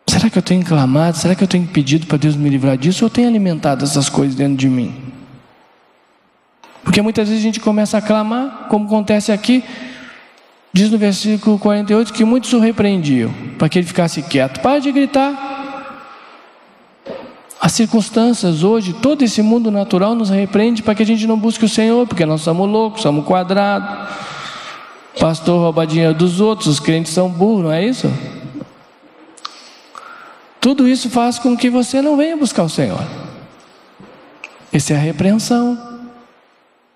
Será 0.08 0.30
que 0.30 0.38
eu 0.38 0.42
tenho 0.42 0.64
clamado? 0.64 1.16
Será 1.16 1.34
que 1.34 1.44
eu 1.44 1.48
tenho 1.48 1.66
pedido 1.66 2.06
para 2.06 2.16
Deus 2.16 2.34
me 2.34 2.48
livrar 2.48 2.76
disso? 2.76 3.04
Ou 3.04 3.08
eu 3.08 3.12
tenho 3.12 3.28
alimentado 3.28 3.84
essas 3.84 4.08
coisas 4.08 4.34
dentro 4.34 4.56
de 4.56 4.68
mim? 4.68 5.12
Porque 6.82 7.02
muitas 7.02 7.28
vezes 7.28 7.42
a 7.42 7.46
gente 7.46 7.60
começa 7.60 7.98
a 7.98 8.02
clamar, 8.02 8.68
como 8.68 8.86
acontece 8.86 9.32
aqui, 9.32 9.62
diz 10.72 10.90
no 10.90 10.98
versículo 10.98 11.58
48 11.58 12.12
que 12.12 12.24
muitos 12.24 12.52
o 12.52 12.58
repreendiam 12.58 13.32
para 13.58 13.68
que 13.68 13.78
ele 13.78 13.86
ficasse 13.86 14.22
quieto. 14.22 14.60
Para 14.60 14.78
de 14.78 14.90
gritar. 14.92 15.63
As 17.64 17.72
circunstâncias 17.72 18.62
hoje, 18.62 18.92
todo 18.92 19.22
esse 19.22 19.40
mundo 19.40 19.70
natural 19.70 20.14
nos 20.14 20.28
repreende 20.28 20.82
para 20.82 20.94
que 20.94 21.02
a 21.02 21.06
gente 21.06 21.26
não 21.26 21.38
busque 21.38 21.64
o 21.64 21.68
Senhor, 21.68 22.06
porque 22.06 22.26
nós 22.26 22.42
somos 22.42 22.68
loucos, 22.68 23.00
somos 23.00 23.24
quadrados. 23.24 24.06
Pastor 25.18 25.58
rouba 25.58 25.86
dinheiro 25.86 26.12
dos 26.12 26.42
outros, 26.42 26.66
os 26.66 26.78
crentes 26.78 27.14
são 27.14 27.26
burros, 27.30 27.64
não 27.64 27.72
é 27.72 27.82
isso? 27.82 28.12
Tudo 30.60 30.86
isso 30.86 31.08
faz 31.08 31.38
com 31.38 31.56
que 31.56 31.70
você 31.70 32.02
não 32.02 32.18
venha 32.18 32.36
buscar 32.36 32.64
o 32.64 32.68
Senhor. 32.68 33.02
Essa 34.70 34.92
é 34.92 34.96
a 34.96 35.00
repreensão. 35.00 36.02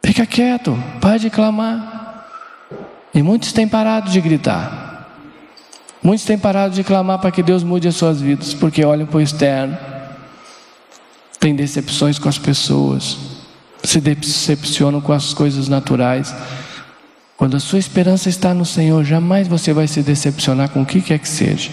Fica 0.04 0.26
quieto, 0.26 0.78
pare 1.00 1.18
de 1.18 1.30
clamar. 1.30 2.26
E 3.14 3.22
muitos 3.22 3.54
têm 3.54 3.66
parado 3.66 4.10
de 4.10 4.20
gritar. 4.20 5.08
Muitos 6.02 6.26
têm 6.26 6.36
parado 6.36 6.74
de 6.74 6.84
clamar 6.84 7.20
para 7.20 7.30
que 7.30 7.42
Deus 7.42 7.62
mude 7.62 7.88
as 7.88 7.96
suas 7.96 8.20
vidas, 8.20 8.52
porque 8.52 8.84
olham 8.84 9.06
para 9.06 9.16
o 9.16 9.22
externo 9.22 9.96
tem 11.38 11.54
decepções 11.54 12.18
com 12.18 12.28
as 12.28 12.38
pessoas, 12.38 13.16
se 13.82 14.00
decepcionam 14.00 15.00
com 15.00 15.12
as 15.12 15.32
coisas 15.32 15.68
naturais. 15.68 16.34
Quando 17.36 17.56
a 17.56 17.60
sua 17.60 17.78
esperança 17.78 18.28
está 18.28 18.52
no 18.52 18.64
Senhor, 18.64 19.04
jamais 19.04 19.46
você 19.46 19.72
vai 19.72 19.86
se 19.86 20.02
decepcionar 20.02 20.70
com 20.70 20.82
o 20.82 20.86
que 20.86 21.00
quer 21.00 21.18
que 21.18 21.28
seja, 21.28 21.70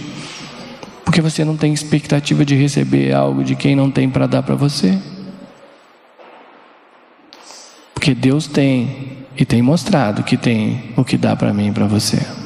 porque 1.04 1.22
você 1.22 1.44
não 1.44 1.58
tem 1.58 1.74
expectativa 1.74 2.46
de 2.46 2.56
receber 2.56 3.14
algo 3.14 3.44
de 3.44 3.56
quem 3.56 3.76
não 3.76 3.90
tem 3.90 4.10
para 4.10 4.28
dar 4.28 4.44
para 4.44 4.56
você. 4.56 4.98
Porque 7.94 8.14
Deus 8.14 8.46
tem 8.46 9.26
e 9.38 9.44
tem 9.44 9.62
mostrado 9.62 10.24
que 10.24 10.38
tem 10.38 10.94
o 10.96 11.04
que 11.04 11.18
dá 11.18 11.36
para 11.36 11.54
mim 11.54 11.70
e 11.70 11.72
para 11.72 11.88
você. 11.88 12.45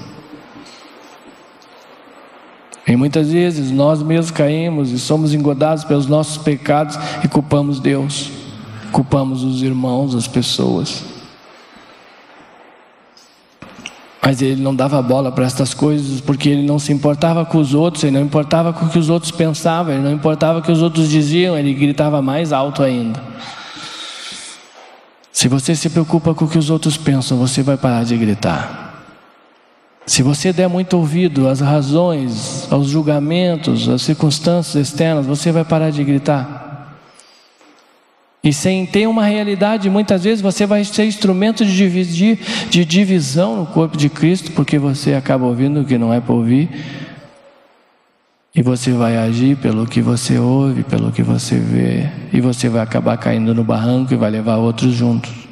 E 2.90 2.96
muitas 2.96 3.32
vezes 3.32 3.70
nós 3.70 4.02
mesmos 4.02 4.32
caímos 4.32 4.92
e 4.92 4.98
somos 4.98 5.32
engodados 5.32 5.84
pelos 5.84 6.08
nossos 6.08 6.38
pecados 6.38 6.98
e 7.24 7.28
culpamos 7.28 7.80
Deus, 7.80 8.32
culpamos 8.92 9.44
os 9.44 9.62
irmãos, 9.62 10.16
as 10.16 10.28
pessoas. 10.28 11.04
Mas 14.20 14.42
ele 14.42 14.62
não 14.62 14.76
dava 14.76 15.00
bola 15.04 15.32
para 15.32 15.46
estas 15.46 15.72
coisas 15.72 16.20
porque 16.20 16.50
ele 16.50 16.66
não 16.66 16.80
se 16.80 16.92
importava 16.92 17.46
com 17.46 17.60
os 17.60 17.76
outros, 17.76 18.04
ele 18.04 18.18
não 18.18 18.26
importava 18.26 18.74
com 18.74 18.88
o 18.88 18.90
que 18.90 18.98
os 18.98 19.08
outros 19.08 19.32
pensavam, 19.32 19.94
ele 19.94 20.04
não 20.04 20.12
importava 20.12 20.58
o 20.58 20.62
que 20.64 20.72
os 20.72 20.82
outros 20.82 21.10
diziam, 21.10 21.56
ele 21.56 21.76
gritava 21.76 22.24
mais 22.24 22.52
alto 22.52 22.82
ainda. 22.82 23.22
Se 25.32 25.48
você 25.48 25.76
se 25.76 25.92
preocupa 25.92 26.34
com 26.34 26.46
o 26.46 26.50
que 26.50 26.58
os 26.58 26.72
outros 26.72 26.98
pensam, 26.98 27.38
você 27.38 27.62
vai 27.62 27.78
parar 27.78 28.04
de 28.04 28.18
gritar. 28.18 28.89
Se 30.10 30.24
você 30.24 30.52
der 30.52 30.68
muito 30.68 30.98
ouvido 30.98 31.48
às 31.48 31.60
razões, 31.60 32.68
aos 32.72 32.88
julgamentos, 32.88 33.88
às 33.88 34.02
circunstâncias 34.02 34.88
externas, 34.88 35.28
você 35.28 35.52
vai 35.52 35.64
parar 35.64 35.92
de 35.92 36.04
gritar. 36.04 36.98
E 38.44 38.52
sem 38.52 38.88
ter 38.88 39.06
uma 39.06 39.24
realidade, 39.24 39.88
muitas 39.88 40.24
vezes 40.24 40.42
você 40.42 40.66
vai 40.66 40.84
ser 40.84 41.06
instrumento 41.06 41.64
de, 41.64 41.78
dividir, 41.78 42.40
de 42.72 42.84
divisão 42.84 43.58
no 43.58 43.68
corpo 43.68 43.96
de 43.96 44.10
Cristo, 44.10 44.52
porque 44.54 44.80
você 44.80 45.14
acaba 45.14 45.46
ouvindo 45.46 45.82
o 45.82 45.86
que 45.86 45.96
não 45.96 46.12
é 46.12 46.20
para 46.20 46.34
ouvir. 46.34 46.68
E 48.56 48.64
você 48.64 48.92
vai 48.92 49.16
agir 49.16 49.58
pelo 49.58 49.86
que 49.86 50.02
você 50.02 50.40
ouve, 50.40 50.82
pelo 50.82 51.12
que 51.12 51.22
você 51.22 51.60
vê. 51.60 52.10
E 52.34 52.42
você 52.42 52.68
vai 52.68 52.82
acabar 52.82 53.16
caindo 53.16 53.54
no 53.54 53.64
barranco 53.64 54.12
e 54.12 54.18
vai 54.18 54.32
levar 54.32 54.56
outros 54.56 54.92
juntos. 54.92 55.49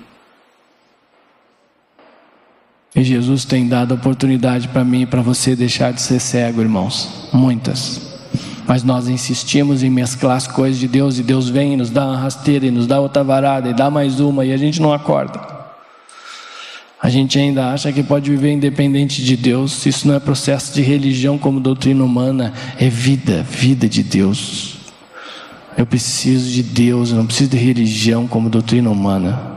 E 2.95 3.03
Jesus 3.03 3.45
tem 3.45 3.67
dado 3.67 3.93
oportunidade 3.93 4.67
para 4.67 4.83
mim 4.83 5.01
e 5.01 5.05
para 5.05 5.21
você 5.21 5.55
deixar 5.55 5.93
de 5.93 6.01
ser 6.01 6.19
cego, 6.19 6.61
irmãos. 6.61 7.29
Muitas. 7.31 8.01
Mas 8.67 8.83
nós 8.83 9.07
insistimos 9.07 9.83
em 9.83 9.89
mesclar 9.89 10.37
as 10.37 10.47
coisas 10.47 10.79
de 10.79 10.87
Deus 10.87 11.17
e 11.17 11.23
Deus 11.23 11.47
vem 11.49 11.73
e 11.73 11.77
nos 11.77 11.89
dá 11.89 12.05
uma 12.05 12.17
rasteira 12.17 12.65
e 12.65 12.71
nos 12.71 12.87
dá 12.87 12.99
outra 12.99 13.23
varada 13.23 13.69
e 13.69 13.73
dá 13.73 13.89
mais 13.89 14.19
uma 14.19 14.45
e 14.45 14.51
a 14.51 14.57
gente 14.57 14.81
não 14.81 14.91
acorda. 14.91 15.39
A 17.01 17.09
gente 17.09 17.37
ainda 17.37 17.71
acha 17.71 17.93
que 17.93 18.01
pode 18.01 18.29
viver 18.29 18.51
independente 18.51 19.23
de 19.23 19.37
Deus. 19.37 19.85
Isso 19.85 20.07
não 20.07 20.15
é 20.15 20.19
processo 20.19 20.73
de 20.73 20.81
religião 20.81 21.37
como 21.37 21.59
doutrina 21.59 22.03
humana, 22.03 22.51
é 22.79 22.89
vida, 22.89 23.43
vida 23.43 23.87
de 23.87 24.01
Deus. 24.01 24.77
Eu 25.77 25.85
preciso 25.85 26.51
de 26.51 26.63
Deus, 26.63 27.11
eu 27.11 27.17
não 27.17 27.25
preciso 27.27 27.51
de 27.51 27.57
religião 27.57 28.27
como 28.27 28.49
doutrina 28.49 28.89
humana. 28.89 29.56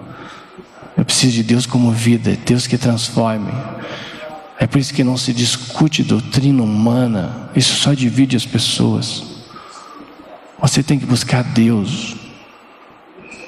Eu 1.00 1.04
preciso 1.06 1.32
de 1.32 1.42
Deus 1.42 1.64
como 1.64 1.90
vida, 1.92 2.36
Deus 2.44 2.66
que 2.66 2.76
transforme. 2.76 3.50
É 4.58 4.66
por 4.66 4.78
isso 4.78 4.92
que 4.92 5.02
não 5.02 5.16
se 5.16 5.32
discute 5.32 6.02
doutrina 6.02 6.62
humana, 6.62 7.50
isso 7.56 7.74
só 7.76 7.94
divide 7.94 8.36
as 8.36 8.44
pessoas. 8.44 9.22
Você 10.60 10.82
tem 10.82 10.98
que 10.98 11.06
buscar 11.06 11.42
Deus. 11.42 12.16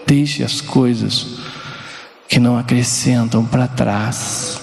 Deixe 0.07 0.43
as 0.43 0.63
coisas 0.63 1.41
que 2.27 2.41
não 2.41 2.57
acrescentam 2.57 3.45
para 3.45 3.69
trás. 3.69 4.59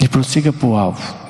E 0.00 0.08
prossiga 0.08 0.50
para 0.50 0.66
o 0.66 0.78
alvo. 0.78 1.21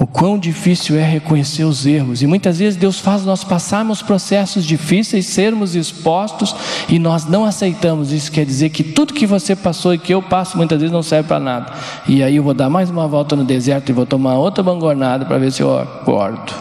O 0.00 0.06
quão 0.06 0.38
difícil 0.38 0.96
é 0.96 1.02
reconhecer 1.02 1.64
os 1.64 1.84
erros. 1.84 2.22
E 2.22 2.26
muitas 2.26 2.60
vezes 2.60 2.78
Deus 2.78 3.00
faz 3.00 3.24
nós 3.24 3.42
passarmos 3.42 4.00
processos 4.00 4.64
difíceis, 4.64 5.26
sermos 5.26 5.74
expostos 5.74 6.54
e 6.88 7.00
nós 7.00 7.26
não 7.26 7.44
aceitamos. 7.44 8.12
Isso 8.12 8.30
quer 8.30 8.46
dizer 8.46 8.68
que 8.70 8.84
tudo 8.84 9.12
que 9.12 9.26
você 9.26 9.56
passou 9.56 9.92
e 9.92 9.98
que 9.98 10.14
eu 10.14 10.22
passo 10.22 10.56
muitas 10.56 10.78
vezes 10.78 10.92
não 10.92 11.02
serve 11.02 11.26
para 11.26 11.40
nada. 11.40 11.72
E 12.06 12.22
aí 12.22 12.36
eu 12.36 12.44
vou 12.44 12.54
dar 12.54 12.70
mais 12.70 12.88
uma 12.88 13.08
volta 13.08 13.34
no 13.34 13.42
deserto 13.42 13.88
e 13.88 13.92
vou 13.92 14.06
tomar 14.06 14.36
outra 14.36 14.62
bangornada 14.62 15.24
para 15.24 15.36
ver 15.36 15.50
se 15.50 15.62
eu 15.62 15.76
acordo. 15.76 16.54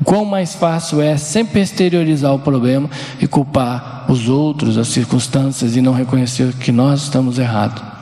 O 0.00 0.04
quão 0.04 0.24
mais 0.24 0.54
fácil 0.54 1.02
é 1.02 1.18
sempre 1.18 1.60
exteriorizar 1.60 2.34
o 2.34 2.38
problema 2.38 2.88
e 3.20 3.26
culpar 3.26 4.06
os 4.08 4.26
outros, 4.26 4.78
as 4.78 4.88
circunstâncias 4.88 5.76
e 5.76 5.82
não 5.82 5.92
reconhecer 5.92 6.54
que 6.54 6.72
nós 6.72 7.02
estamos 7.02 7.38
errados. 7.38 8.01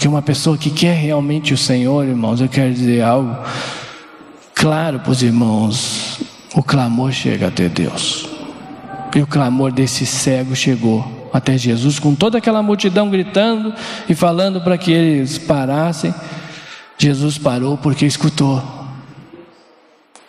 Porque 0.00 0.08
uma 0.08 0.22
pessoa 0.22 0.56
que 0.56 0.70
quer 0.70 0.94
realmente 0.94 1.52
o 1.52 1.58
Senhor, 1.58 2.08
irmãos, 2.08 2.40
eu 2.40 2.48
quero 2.48 2.72
dizer 2.72 3.02
algo 3.02 3.36
claro 4.54 4.98
para 5.00 5.12
os 5.12 5.22
irmãos: 5.22 6.20
o 6.54 6.62
clamor 6.62 7.12
chega 7.12 7.48
até 7.48 7.68
Deus. 7.68 8.26
E 9.14 9.20
o 9.20 9.26
clamor 9.26 9.70
desse 9.70 10.06
cego 10.06 10.56
chegou 10.56 11.28
até 11.34 11.58
Jesus, 11.58 11.98
com 11.98 12.14
toda 12.14 12.38
aquela 12.38 12.62
multidão 12.62 13.10
gritando 13.10 13.74
e 14.08 14.14
falando 14.14 14.62
para 14.62 14.78
que 14.78 14.90
eles 14.90 15.36
parassem. 15.36 16.14
Jesus 16.96 17.36
parou 17.36 17.76
porque 17.76 18.06
escutou. 18.06 18.62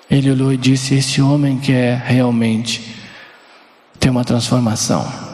Ele 0.09 0.31
olhou 0.31 0.51
e 0.51 0.57
disse: 0.57 0.95
Esse 0.95 1.21
homem 1.21 1.57
quer 1.57 1.97
realmente 1.97 2.93
ter 3.97 4.09
uma 4.09 4.25
transformação. 4.25 5.30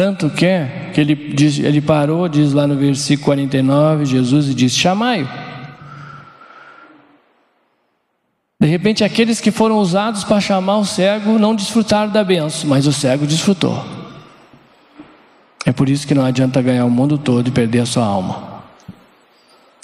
Tanto 0.00 0.30
que, 0.30 0.66
que 0.94 1.00
ele, 1.02 1.14
diz, 1.14 1.58
ele 1.58 1.78
parou, 1.78 2.26
diz 2.26 2.54
lá 2.54 2.66
no 2.66 2.74
versículo 2.74 3.26
49, 3.26 4.06
Jesus 4.06 4.48
e 4.48 4.54
disse: 4.54 4.76
Chamai-o. 4.76 5.28
De 8.58 8.66
repente, 8.66 9.04
aqueles 9.04 9.42
que 9.42 9.50
foram 9.50 9.76
usados 9.76 10.24
para 10.24 10.40
chamar 10.40 10.78
o 10.78 10.86
cego 10.86 11.38
não 11.38 11.54
desfrutaram 11.54 12.10
da 12.10 12.24
benção, 12.24 12.66
mas 12.66 12.86
o 12.86 12.94
cego 12.94 13.26
desfrutou. 13.26 13.84
É 15.66 15.72
por 15.72 15.86
isso 15.86 16.06
que 16.06 16.14
não 16.14 16.24
adianta 16.24 16.62
ganhar 16.62 16.86
o 16.86 16.90
mundo 16.90 17.18
todo 17.18 17.48
e 17.48 17.50
perder 17.50 17.80
a 17.80 17.86
sua 17.86 18.06
alma. 18.06 18.62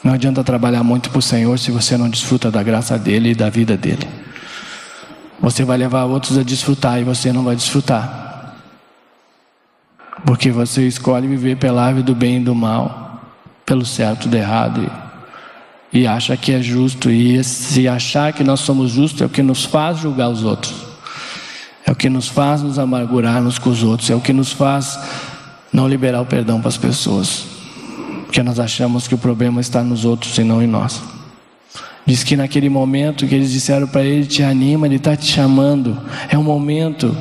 Não 0.02 0.14
adianta 0.14 0.42
trabalhar 0.42 0.82
muito 0.82 1.10
para 1.10 1.18
o 1.18 1.22
Senhor 1.22 1.58
se 1.58 1.70
você 1.70 1.94
não 1.98 2.08
desfruta 2.08 2.50
da 2.50 2.62
graça 2.62 2.98
dele 2.98 3.32
e 3.32 3.34
da 3.34 3.50
vida 3.50 3.76
dele. 3.76 4.08
Você 5.42 5.62
vai 5.62 5.76
levar 5.76 6.04
outros 6.04 6.38
a 6.38 6.42
desfrutar 6.42 6.98
e 6.98 7.04
você 7.04 7.34
não 7.34 7.44
vai 7.44 7.54
desfrutar. 7.54 8.25
Porque 10.26 10.50
você 10.50 10.88
escolhe 10.88 11.28
viver 11.28 11.56
pela 11.56 11.84
árvore 11.84 12.02
do 12.02 12.12
bem 12.12 12.38
e 12.38 12.40
do 12.40 12.52
mal, 12.52 13.22
pelo 13.64 13.86
certo 13.86 14.26
e 14.26 14.28
do 14.28 14.36
errado, 14.36 14.90
e, 15.92 16.00
e 16.00 16.06
acha 16.06 16.36
que 16.36 16.50
é 16.50 16.60
justo. 16.60 17.08
E 17.08 17.42
se 17.44 17.86
achar 17.86 18.32
que 18.32 18.42
nós 18.42 18.58
somos 18.58 18.90
justos 18.90 19.22
é 19.22 19.24
o 19.26 19.28
que 19.28 19.40
nos 19.40 19.64
faz 19.64 19.98
julgar 19.98 20.28
os 20.28 20.42
outros, 20.42 20.74
é 21.86 21.92
o 21.92 21.94
que 21.94 22.10
nos 22.10 22.26
faz 22.26 22.60
nos 22.60 22.76
amargurar 22.76 23.40
uns 23.40 23.56
com 23.56 23.70
os 23.70 23.84
outros, 23.84 24.10
é 24.10 24.16
o 24.16 24.20
que 24.20 24.32
nos 24.32 24.50
faz 24.50 24.98
não 25.72 25.86
liberar 25.86 26.20
o 26.20 26.26
perdão 26.26 26.58
para 26.58 26.70
as 26.70 26.76
pessoas, 26.76 27.44
porque 28.24 28.42
nós 28.42 28.58
achamos 28.58 29.06
que 29.06 29.14
o 29.14 29.18
problema 29.18 29.60
está 29.60 29.80
nos 29.80 30.04
outros 30.04 30.36
e 30.38 30.42
não 30.42 30.60
em 30.60 30.66
nós. 30.66 31.00
Diz 32.04 32.24
que 32.24 32.36
naquele 32.36 32.68
momento 32.68 33.26
que 33.28 33.34
eles 33.34 33.52
disseram 33.52 33.86
para 33.86 34.02
ele, 34.02 34.26
te 34.26 34.42
anima, 34.42 34.86
ele 34.86 34.96
está 34.96 35.16
te 35.16 35.26
chamando. 35.26 36.00
É 36.28 36.36
um 36.36 36.42
momento 36.42 37.16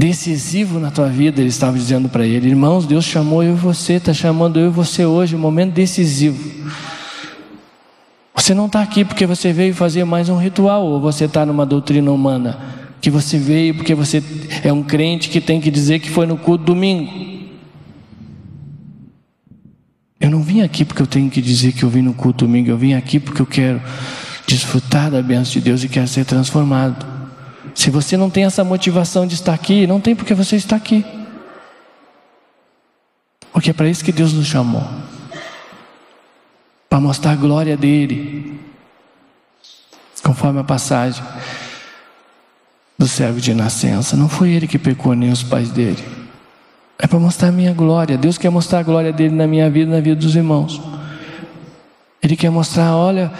decisivo 0.00 0.80
na 0.80 0.90
tua 0.90 1.08
vida, 1.08 1.42
ele 1.42 1.50
estava 1.50 1.76
dizendo 1.76 2.08
para 2.08 2.26
ele. 2.26 2.48
Irmãos, 2.48 2.86
Deus 2.86 3.04
chamou 3.04 3.42
eu 3.42 3.52
e 3.52 3.56
você, 3.56 3.94
está 3.94 4.14
chamando 4.14 4.58
eu 4.58 4.68
e 4.68 4.70
você 4.70 5.04
hoje, 5.04 5.36
um 5.36 5.38
momento 5.38 5.74
decisivo. 5.74 6.42
Você 8.34 8.54
não 8.54 8.64
está 8.64 8.80
aqui 8.80 9.04
porque 9.04 9.26
você 9.26 9.52
veio 9.52 9.74
fazer 9.74 10.04
mais 10.04 10.30
um 10.30 10.38
ritual, 10.38 10.86
ou 10.86 10.98
você 10.98 11.26
está 11.26 11.44
numa 11.44 11.66
doutrina 11.66 12.10
humana, 12.10 12.58
que 12.98 13.10
você 13.10 13.36
veio 13.36 13.74
porque 13.74 13.94
você 13.94 14.22
é 14.64 14.72
um 14.72 14.82
crente 14.82 15.28
que 15.28 15.38
tem 15.38 15.60
que 15.60 15.70
dizer 15.70 15.98
que 15.98 16.08
foi 16.08 16.24
no 16.26 16.38
culto 16.38 16.64
domingo. 16.64 17.28
Eu 20.18 20.30
não 20.30 20.42
vim 20.42 20.62
aqui 20.62 20.82
porque 20.82 21.02
eu 21.02 21.06
tenho 21.06 21.28
que 21.28 21.42
dizer 21.42 21.72
que 21.72 21.82
eu 21.82 21.90
vim 21.90 22.00
no 22.00 22.14
culto 22.14 22.46
domingo, 22.46 22.70
eu 22.70 22.78
vim 22.78 22.94
aqui 22.94 23.20
porque 23.20 23.42
eu 23.42 23.46
quero 23.46 23.82
desfrutar 24.46 25.10
da 25.10 25.20
bênção 25.20 25.52
de 25.52 25.60
Deus 25.60 25.84
e 25.84 25.88
quero 25.88 26.08
ser 26.08 26.24
transformado. 26.24 27.09
Se 27.80 27.88
você 27.88 28.14
não 28.14 28.28
tem 28.28 28.44
essa 28.44 28.62
motivação 28.62 29.26
de 29.26 29.32
estar 29.32 29.54
aqui, 29.54 29.86
não 29.86 30.02
tem 30.02 30.14
porque 30.14 30.34
você 30.34 30.54
está 30.54 30.76
aqui. 30.76 31.02
Porque 33.50 33.70
é 33.70 33.72
para 33.72 33.88
isso 33.88 34.04
que 34.04 34.12
Deus 34.12 34.34
nos 34.34 34.46
chamou 34.46 34.86
para 36.90 37.00
mostrar 37.00 37.32
a 37.32 37.36
glória 37.36 37.78
dele, 37.78 38.60
conforme 40.22 40.60
a 40.60 40.64
passagem 40.64 41.24
do 42.98 43.08
servo 43.08 43.40
de 43.40 43.54
nascença. 43.54 44.14
Não 44.14 44.28
foi 44.28 44.50
ele 44.50 44.66
que 44.66 44.78
pecou, 44.78 45.14
nem 45.14 45.32
os 45.32 45.42
pais 45.42 45.70
dele. 45.70 46.04
É 46.98 47.06
para 47.06 47.18
mostrar 47.18 47.48
a 47.48 47.52
minha 47.52 47.72
glória. 47.72 48.18
Deus 48.18 48.36
quer 48.36 48.50
mostrar 48.50 48.80
a 48.80 48.82
glória 48.82 49.10
dele 49.10 49.34
na 49.34 49.46
minha 49.46 49.70
vida 49.70 49.90
e 49.90 49.94
na 49.94 50.02
vida 50.02 50.16
dos 50.16 50.36
irmãos. 50.36 50.82
Ele 52.22 52.36
quer 52.36 52.50
mostrar, 52.50 52.94
olha, 52.94 53.32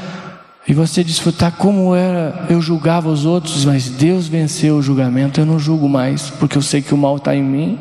e 0.68 0.74
você 0.74 1.02
desfrutar 1.02 1.52
como 1.52 1.94
era, 1.94 2.46
eu 2.48 2.60
julgava 2.60 3.08
os 3.08 3.24
outros, 3.24 3.64
mas 3.64 3.88
Deus 3.88 4.28
venceu 4.28 4.76
o 4.76 4.82
julgamento, 4.82 5.40
eu 5.40 5.46
não 5.46 5.58
julgo 5.58 5.88
mais, 5.88 6.30
porque 6.30 6.56
eu 6.56 6.62
sei 6.62 6.82
que 6.82 6.94
o 6.94 6.98
mal 6.98 7.16
está 7.16 7.34
em 7.34 7.42
mim. 7.42 7.78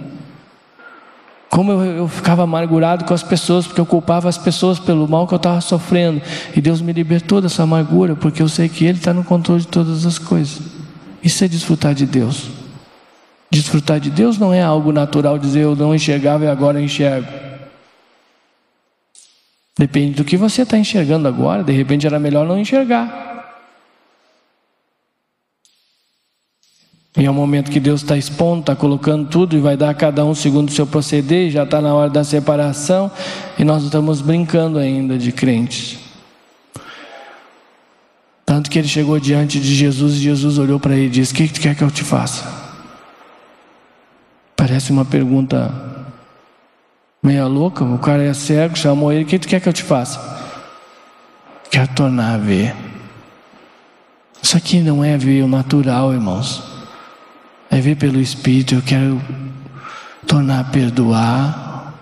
Como 1.50 1.72
eu, 1.72 1.82
eu, 1.82 2.08
ficava 2.08 2.44
amargurado 2.44 3.06
com 3.06 3.14
as 3.14 3.24
pessoas, 3.24 3.66
porque 3.66 3.82
eu 3.82 3.86
culpava 3.86 4.30
as 4.30 4.38
pessoas 4.38 4.80
pelo 4.80 5.08
mal 5.08 5.28
que 5.28 5.34
eu 5.34 5.38
estava 5.38 5.60
sofrendo, 5.62 6.22
e 6.56 6.62
Deus 6.62 6.82
me 6.82 6.94
libertou 6.94 7.42
dessa 7.42 7.64
amargura, 7.64 8.16
porque 8.16 8.42
eu 8.42 8.48
sei 8.48 8.70
que 8.70 8.86
Ele 8.86 8.98
está 8.98 9.14
no 9.14 9.24
controle 9.24 9.62
de 9.62 9.68
todas 9.68 10.06
as 10.06 10.18
coisas. 10.18 10.62
Isso 11.22 11.44
é 11.44 11.48
desfrutar 11.48 11.94
de 11.94 12.06
Deus. 12.06 12.48
Desfrutar 13.52 14.00
de 14.00 14.10
Deus 14.10 14.38
não 14.38 14.54
é 14.54 14.62
algo 14.62 14.92
natural 14.92 15.38
dizer 15.38 15.62
eu 15.62 15.76
não 15.76 15.94
enxergava 15.94 16.46
e 16.46 16.48
agora 16.48 16.82
enxergo. 16.82 17.49
Depende 19.80 20.16
do 20.16 20.26
que 20.26 20.36
você 20.36 20.64
está 20.64 20.78
enxergando 20.78 21.26
agora, 21.26 21.64
de 21.64 21.72
repente 21.72 22.06
era 22.06 22.20
melhor 22.20 22.46
não 22.46 22.60
enxergar. 22.60 23.30
E 27.18 27.26
é 27.26 27.32
o 27.32 27.34
momento 27.34 27.72
que 27.72 27.80
Deus 27.80 28.02
está 28.02 28.18
expondo, 28.18 28.60
está 28.60 28.76
colocando 28.76 29.30
tudo 29.30 29.56
e 29.56 29.62
vai 29.62 29.78
dar 29.78 29.92
a 29.92 29.94
cada 29.94 30.26
um 30.26 30.36
segundo 30.36 30.68
o 30.68 30.72
seu 30.74 30.86
proceder, 30.86 31.50
já 31.50 31.64
está 31.64 31.80
na 31.80 31.94
hora 31.94 32.10
da 32.10 32.26
separação 32.26 33.10
e 33.58 33.64
nós 33.64 33.82
estamos 33.82 34.20
brincando 34.20 34.78
ainda 34.78 35.18
de 35.18 35.32
crentes. 35.32 35.98
Tanto 38.46 38.70
que 38.70 38.80
ele 38.80 38.88
chegou 38.90 39.18
diante 39.18 39.62
de 39.62 39.74
Jesus 39.74 40.16
e 40.16 40.18
Jesus 40.18 40.58
olhou 40.58 40.78
para 40.78 40.94
ele 40.94 41.06
e 41.06 41.10
disse: 41.10 41.32
O 41.32 41.36
que, 41.38 41.48
que 41.48 41.54
tu 41.54 41.62
quer 41.62 41.74
que 41.74 41.84
eu 41.86 41.90
te 41.90 42.04
faça? 42.04 42.44
Parece 44.58 44.92
uma 44.92 45.06
pergunta 45.06 45.89
meia 47.22 47.46
louca. 47.46 47.84
O 47.84 48.00
cara 48.00 48.24
é 48.24 48.34
cego, 48.34 48.78
chamou 48.78 49.12
ele: 49.12 49.24
O 49.24 49.28
que 49.28 49.40
tu 49.40 49.48
quer 49.48 49.60
que 49.60 49.70
eu 49.70 49.74
te 49.74 49.84
faça? 49.84 50.20
Quero 51.70 51.88
tornar 51.90 52.36
a 52.36 52.38
ver. 52.38 52.76
Isso 54.42 54.58
aqui 54.58 54.80
não 54.80 55.04
é 55.04 55.18
ver 55.18 55.44
o 55.44 55.48
natural, 55.48 56.14
irmãos. 56.14 56.64
É 57.70 57.80
ver 57.80 57.96
pelo 57.96 58.20
Espírito. 58.20 58.76
Eu 58.76 58.82
quero 58.82 59.22
tornar 60.26 60.62
a 60.62 60.64
perdoar. 60.64 61.94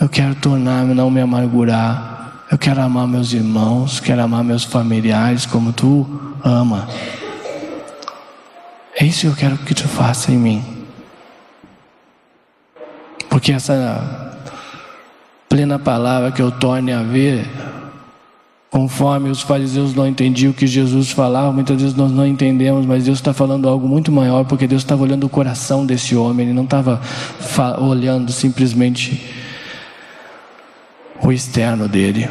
Eu 0.00 0.08
quero 0.08 0.34
tornar 0.34 0.84
não 0.86 1.10
me 1.10 1.20
amargurar. 1.20 2.46
Eu 2.50 2.58
quero 2.58 2.80
amar 2.80 3.06
meus 3.06 3.32
irmãos. 3.32 4.00
Quero 4.00 4.22
amar 4.22 4.42
meus 4.42 4.64
familiares 4.64 5.46
como 5.46 5.72
tu 5.72 6.34
ama. 6.42 6.88
É 8.98 9.04
isso 9.04 9.20
que 9.20 9.26
eu 9.28 9.36
quero 9.36 9.58
que 9.58 9.74
tu 9.74 9.86
faça 9.86 10.32
em 10.32 10.36
mim. 10.36 10.86
Porque 13.28 13.52
essa 13.52 14.29
plena 15.50 15.80
palavra 15.80 16.30
que 16.30 16.40
eu 16.40 16.52
torne 16.52 16.92
a 16.92 17.02
ver, 17.02 17.44
conforme 18.70 19.30
os 19.30 19.42
fariseus 19.42 19.92
não 19.92 20.06
entendiam 20.06 20.52
o 20.52 20.54
que 20.54 20.64
Jesus 20.64 21.10
falava, 21.10 21.52
muitas 21.52 21.82
vezes 21.82 21.96
nós 21.96 22.12
não 22.12 22.24
entendemos, 22.24 22.86
mas 22.86 23.04
Deus 23.04 23.18
está 23.18 23.34
falando 23.34 23.68
algo 23.68 23.88
muito 23.88 24.12
maior, 24.12 24.44
porque 24.44 24.68
Deus 24.68 24.82
estava 24.82 25.02
olhando 25.02 25.24
o 25.24 25.28
coração 25.28 25.84
desse 25.84 26.14
homem, 26.14 26.46
Ele 26.46 26.54
não 26.54 26.62
estava 26.62 27.00
olhando 27.80 28.30
simplesmente 28.30 29.20
o 31.20 31.32
externo 31.32 31.88
dele. 31.88 32.30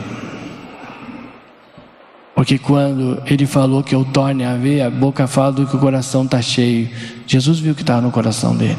Porque 2.33 2.57
quando 2.57 3.21
ele 3.25 3.45
falou 3.45 3.83
que 3.83 3.93
eu 3.93 4.05
torne 4.05 4.45
a 4.45 4.55
ver, 4.55 4.81
a 4.81 4.89
boca 4.89 5.27
fala 5.27 5.51
do 5.51 5.67
que 5.67 5.75
o 5.75 5.79
coração 5.79 6.23
está 6.23 6.41
cheio. 6.41 6.89
Jesus 7.27 7.59
viu 7.59 7.73
o 7.73 7.75
que 7.75 7.81
estava 7.81 7.99
no 7.99 8.11
coração 8.11 8.55
dele. 8.55 8.77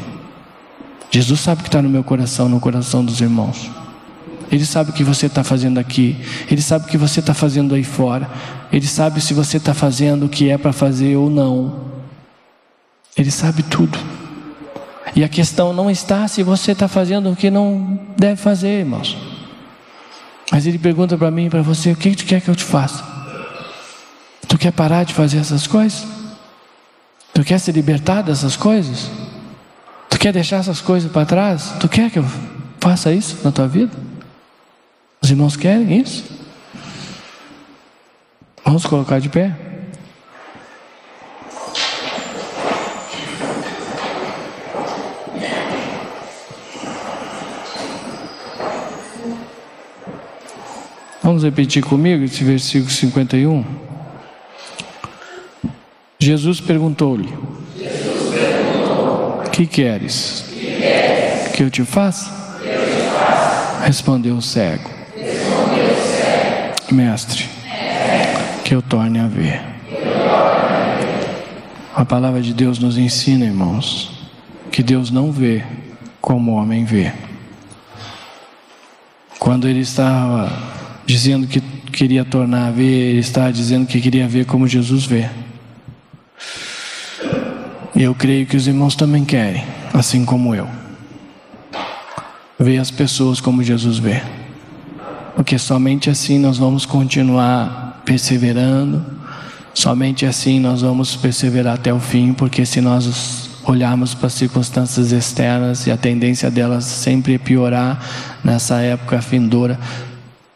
Jesus 1.11 1.41
sabe 1.41 1.59
o 1.59 1.63
que 1.63 1.69
está 1.69 1.79
no 1.79 1.87
meu 1.87 2.03
coração, 2.03 2.49
no 2.49 2.59
coração 2.59 3.05
dos 3.05 3.21
irmãos. 3.21 3.69
Ele 4.51 4.65
sabe 4.65 4.91
o 4.91 4.93
que 4.93 5.03
você 5.03 5.27
está 5.27 5.43
fazendo 5.43 5.79
aqui. 5.79 6.17
Ele 6.49 6.61
sabe 6.61 6.85
o 6.85 6.87
que 6.87 6.97
você 6.97 7.21
está 7.21 7.33
fazendo 7.33 7.73
aí 7.73 7.83
fora. 7.83 8.29
Ele 8.71 8.85
sabe 8.85 9.21
se 9.21 9.33
você 9.33 9.57
está 9.57 9.73
fazendo 9.73 10.25
o 10.25 10.29
que 10.29 10.49
é 10.49 10.57
para 10.57 10.73
fazer 10.73 11.15
ou 11.15 11.29
não. 11.29 11.91
Ele 13.15 13.31
sabe 13.31 13.63
tudo. 13.63 13.97
E 15.15 15.23
a 15.23 15.29
questão 15.29 15.73
não 15.73 15.89
está 15.89 16.27
se 16.27 16.43
você 16.43 16.73
está 16.73 16.87
fazendo 16.87 17.31
o 17.31 17.35
que 17.35 17.49
não 17.49 17.99
deve 18.17 18.35
fazer, 18.35 18.79
irmãos. 18.79 19.17
Mas 20.51 20.65
ele 20.67 20.77
pergunta 20.77 21.17
para 21.17 21.31
mim 21.31 21.45
e 21.45 21.49
para 21.49 21.61
você: 21.61 21.91
o 21.91 21.95
que 21.95 22.15
tu 22.15 22.25
quer 22.25 22.41
que 22.41 22.49
eu 22.49 22.55
te 22.55 22.63
faça? 22.63 23.03
Tu 24.47 24.57
quer 24.57 24.71
parar 24.71 25.05
de 25.05 25.13
fazer 25.13 25.37
essas 25.37 25.65
coisas? 25.65 26.05
Tu 27.33 27.43
quer 27.43 27.57
se 27.57 27.71
libertar 27.71 28.21
dessas 28.21 28.57
coisas? 28.57 29.09
quer 30.21 30.31
deixar 30.31 30.57
essas 30.57 30.79
coisas 30.79 31.11
para 31.11 31.25
trás? 31.25 31.73
Tu 31.79 31.89
quer 31.89 32.11
que 32.11 32.19
eu 32.19 32.25
faça 32.79 33.11
isso 33.11 33.39
na 33.43 33.51
tua 33.51 33.67
vida? 33.67 33.91
Os 35.31 35.33
irmãos 35.33 35.55
querem 35.55 36.01
isso? 36.01 36.25
Vamos 38.65 38.85
colocar 38.85 39.17
de 39.21 39.29
pé. 39.29 39.55
Vamos 51.23 51.43
repetir 51.43 51.81
comigo 51.81 52.25
esse 52.25 52.43
versículo 52.43 52.91
51. 52.91 53.63
Jesus 56.19 56.59
perguntou-lhe: 56.59 57.33
que 59.53 59.65
queres? 59.65 60.43
Que 61.55 61.63
eu 61.63 61.69
te 61.71 61.85
faça? 61.85 62.29
Respondeu 63.85 64.35
o 64.35 64.41
cego. 64.41 65.00
Mestre, 66.93 67.47
que 68.63 68.75
eu 68.75 68.81
torne 68.81 69.19
a 69.19 69.27
ver. 69.27 69.61
A 71.93 72.05
palavra 72.05 72.41
de 72.41 72.53
Deus 72.53 72.79
nos 72.79 72.97
ensina, 72.97 73.45
irmãos, 73.45 74.11
que 74.71 74.81
Deus 74.81 75.11
não 75.11 75.31
vê 75.31 75.63
como 76.21 76.51
o 76.51 76.55
homem 76.55 76.85
vê. 76.85 77.11
Quando 79.37 79.67
ele 79.67 79.79
estava 79.79 80.51
dizendo 81.05 81.47
que 81.47 81.59
queria 81.59 82.23
tornar 82.23 82.67
a 82.67 82.71
ver, 82.71 83.09
ele 83.09 83.19
estava 83.19 83.51
dizendo 83.51 83.85
que 83.85 83.99
queria 83.99 84.27
ver 84.27 84.45
como 84.45 84.67
Jesus 84.67 85.05
vê. 85.05 85.29
E 87.95 88.03
eu 88.03 88.15
creio 88.15 88.45
que 88.45 88.55
os 88.55 88.67
irmãos 88.67 88.95
também 88.95 89.25
querem, 89.25 89.65
assim 89.93 90.23
como 90.23 90.55
eu. 90.55 90.67
Ver 92.57 92.77
as 92.77 92.89
pessoas 92.89 93.41
como 93.41 93.63
Jesus 93.63 93.97
vê. 93.97 94.21
Porque 95.35 95.57
somente 95.57 96.09
assim 96.09 96.37
nós 96.39 96.57
vamos 96.57 96.85
continuar 96.85 98.01
perseverando, 98.05 99.03
somente 99.73 100.25
assim 100.25 100.59
nós 100.59 100.81
vamos 100.81 101.15
perseverar 101.15 101.75
até 101.75 101.93
o 101.93 101.99
fim, 101.99 102.33
porque 102.33 102.65
se 102.65 102.81
nós 102.81 103.49
olharmos 103.63 104.13
para 104.13 104.27
as 104.27 104.33
circunstâncias 104.33 105.11
externas 105.11 105.87
e 105.87 105.91
a 105.91 105.97
tendência 105.97 106.49
delas 106.49 106.83
sempre 106.83 107.37
piorar 107.37 108.03
nessa 108.43 108.81
época 108.81 109.21
findoura, 109.21 109.79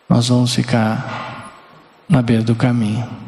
nós 0.10 0.28
vamos 0.28 0.54
ficar 0.54 1.54
na 2.10 2.22
beira 2.22 2.44
do 2.44 2.56
caminho. 2.56 3.25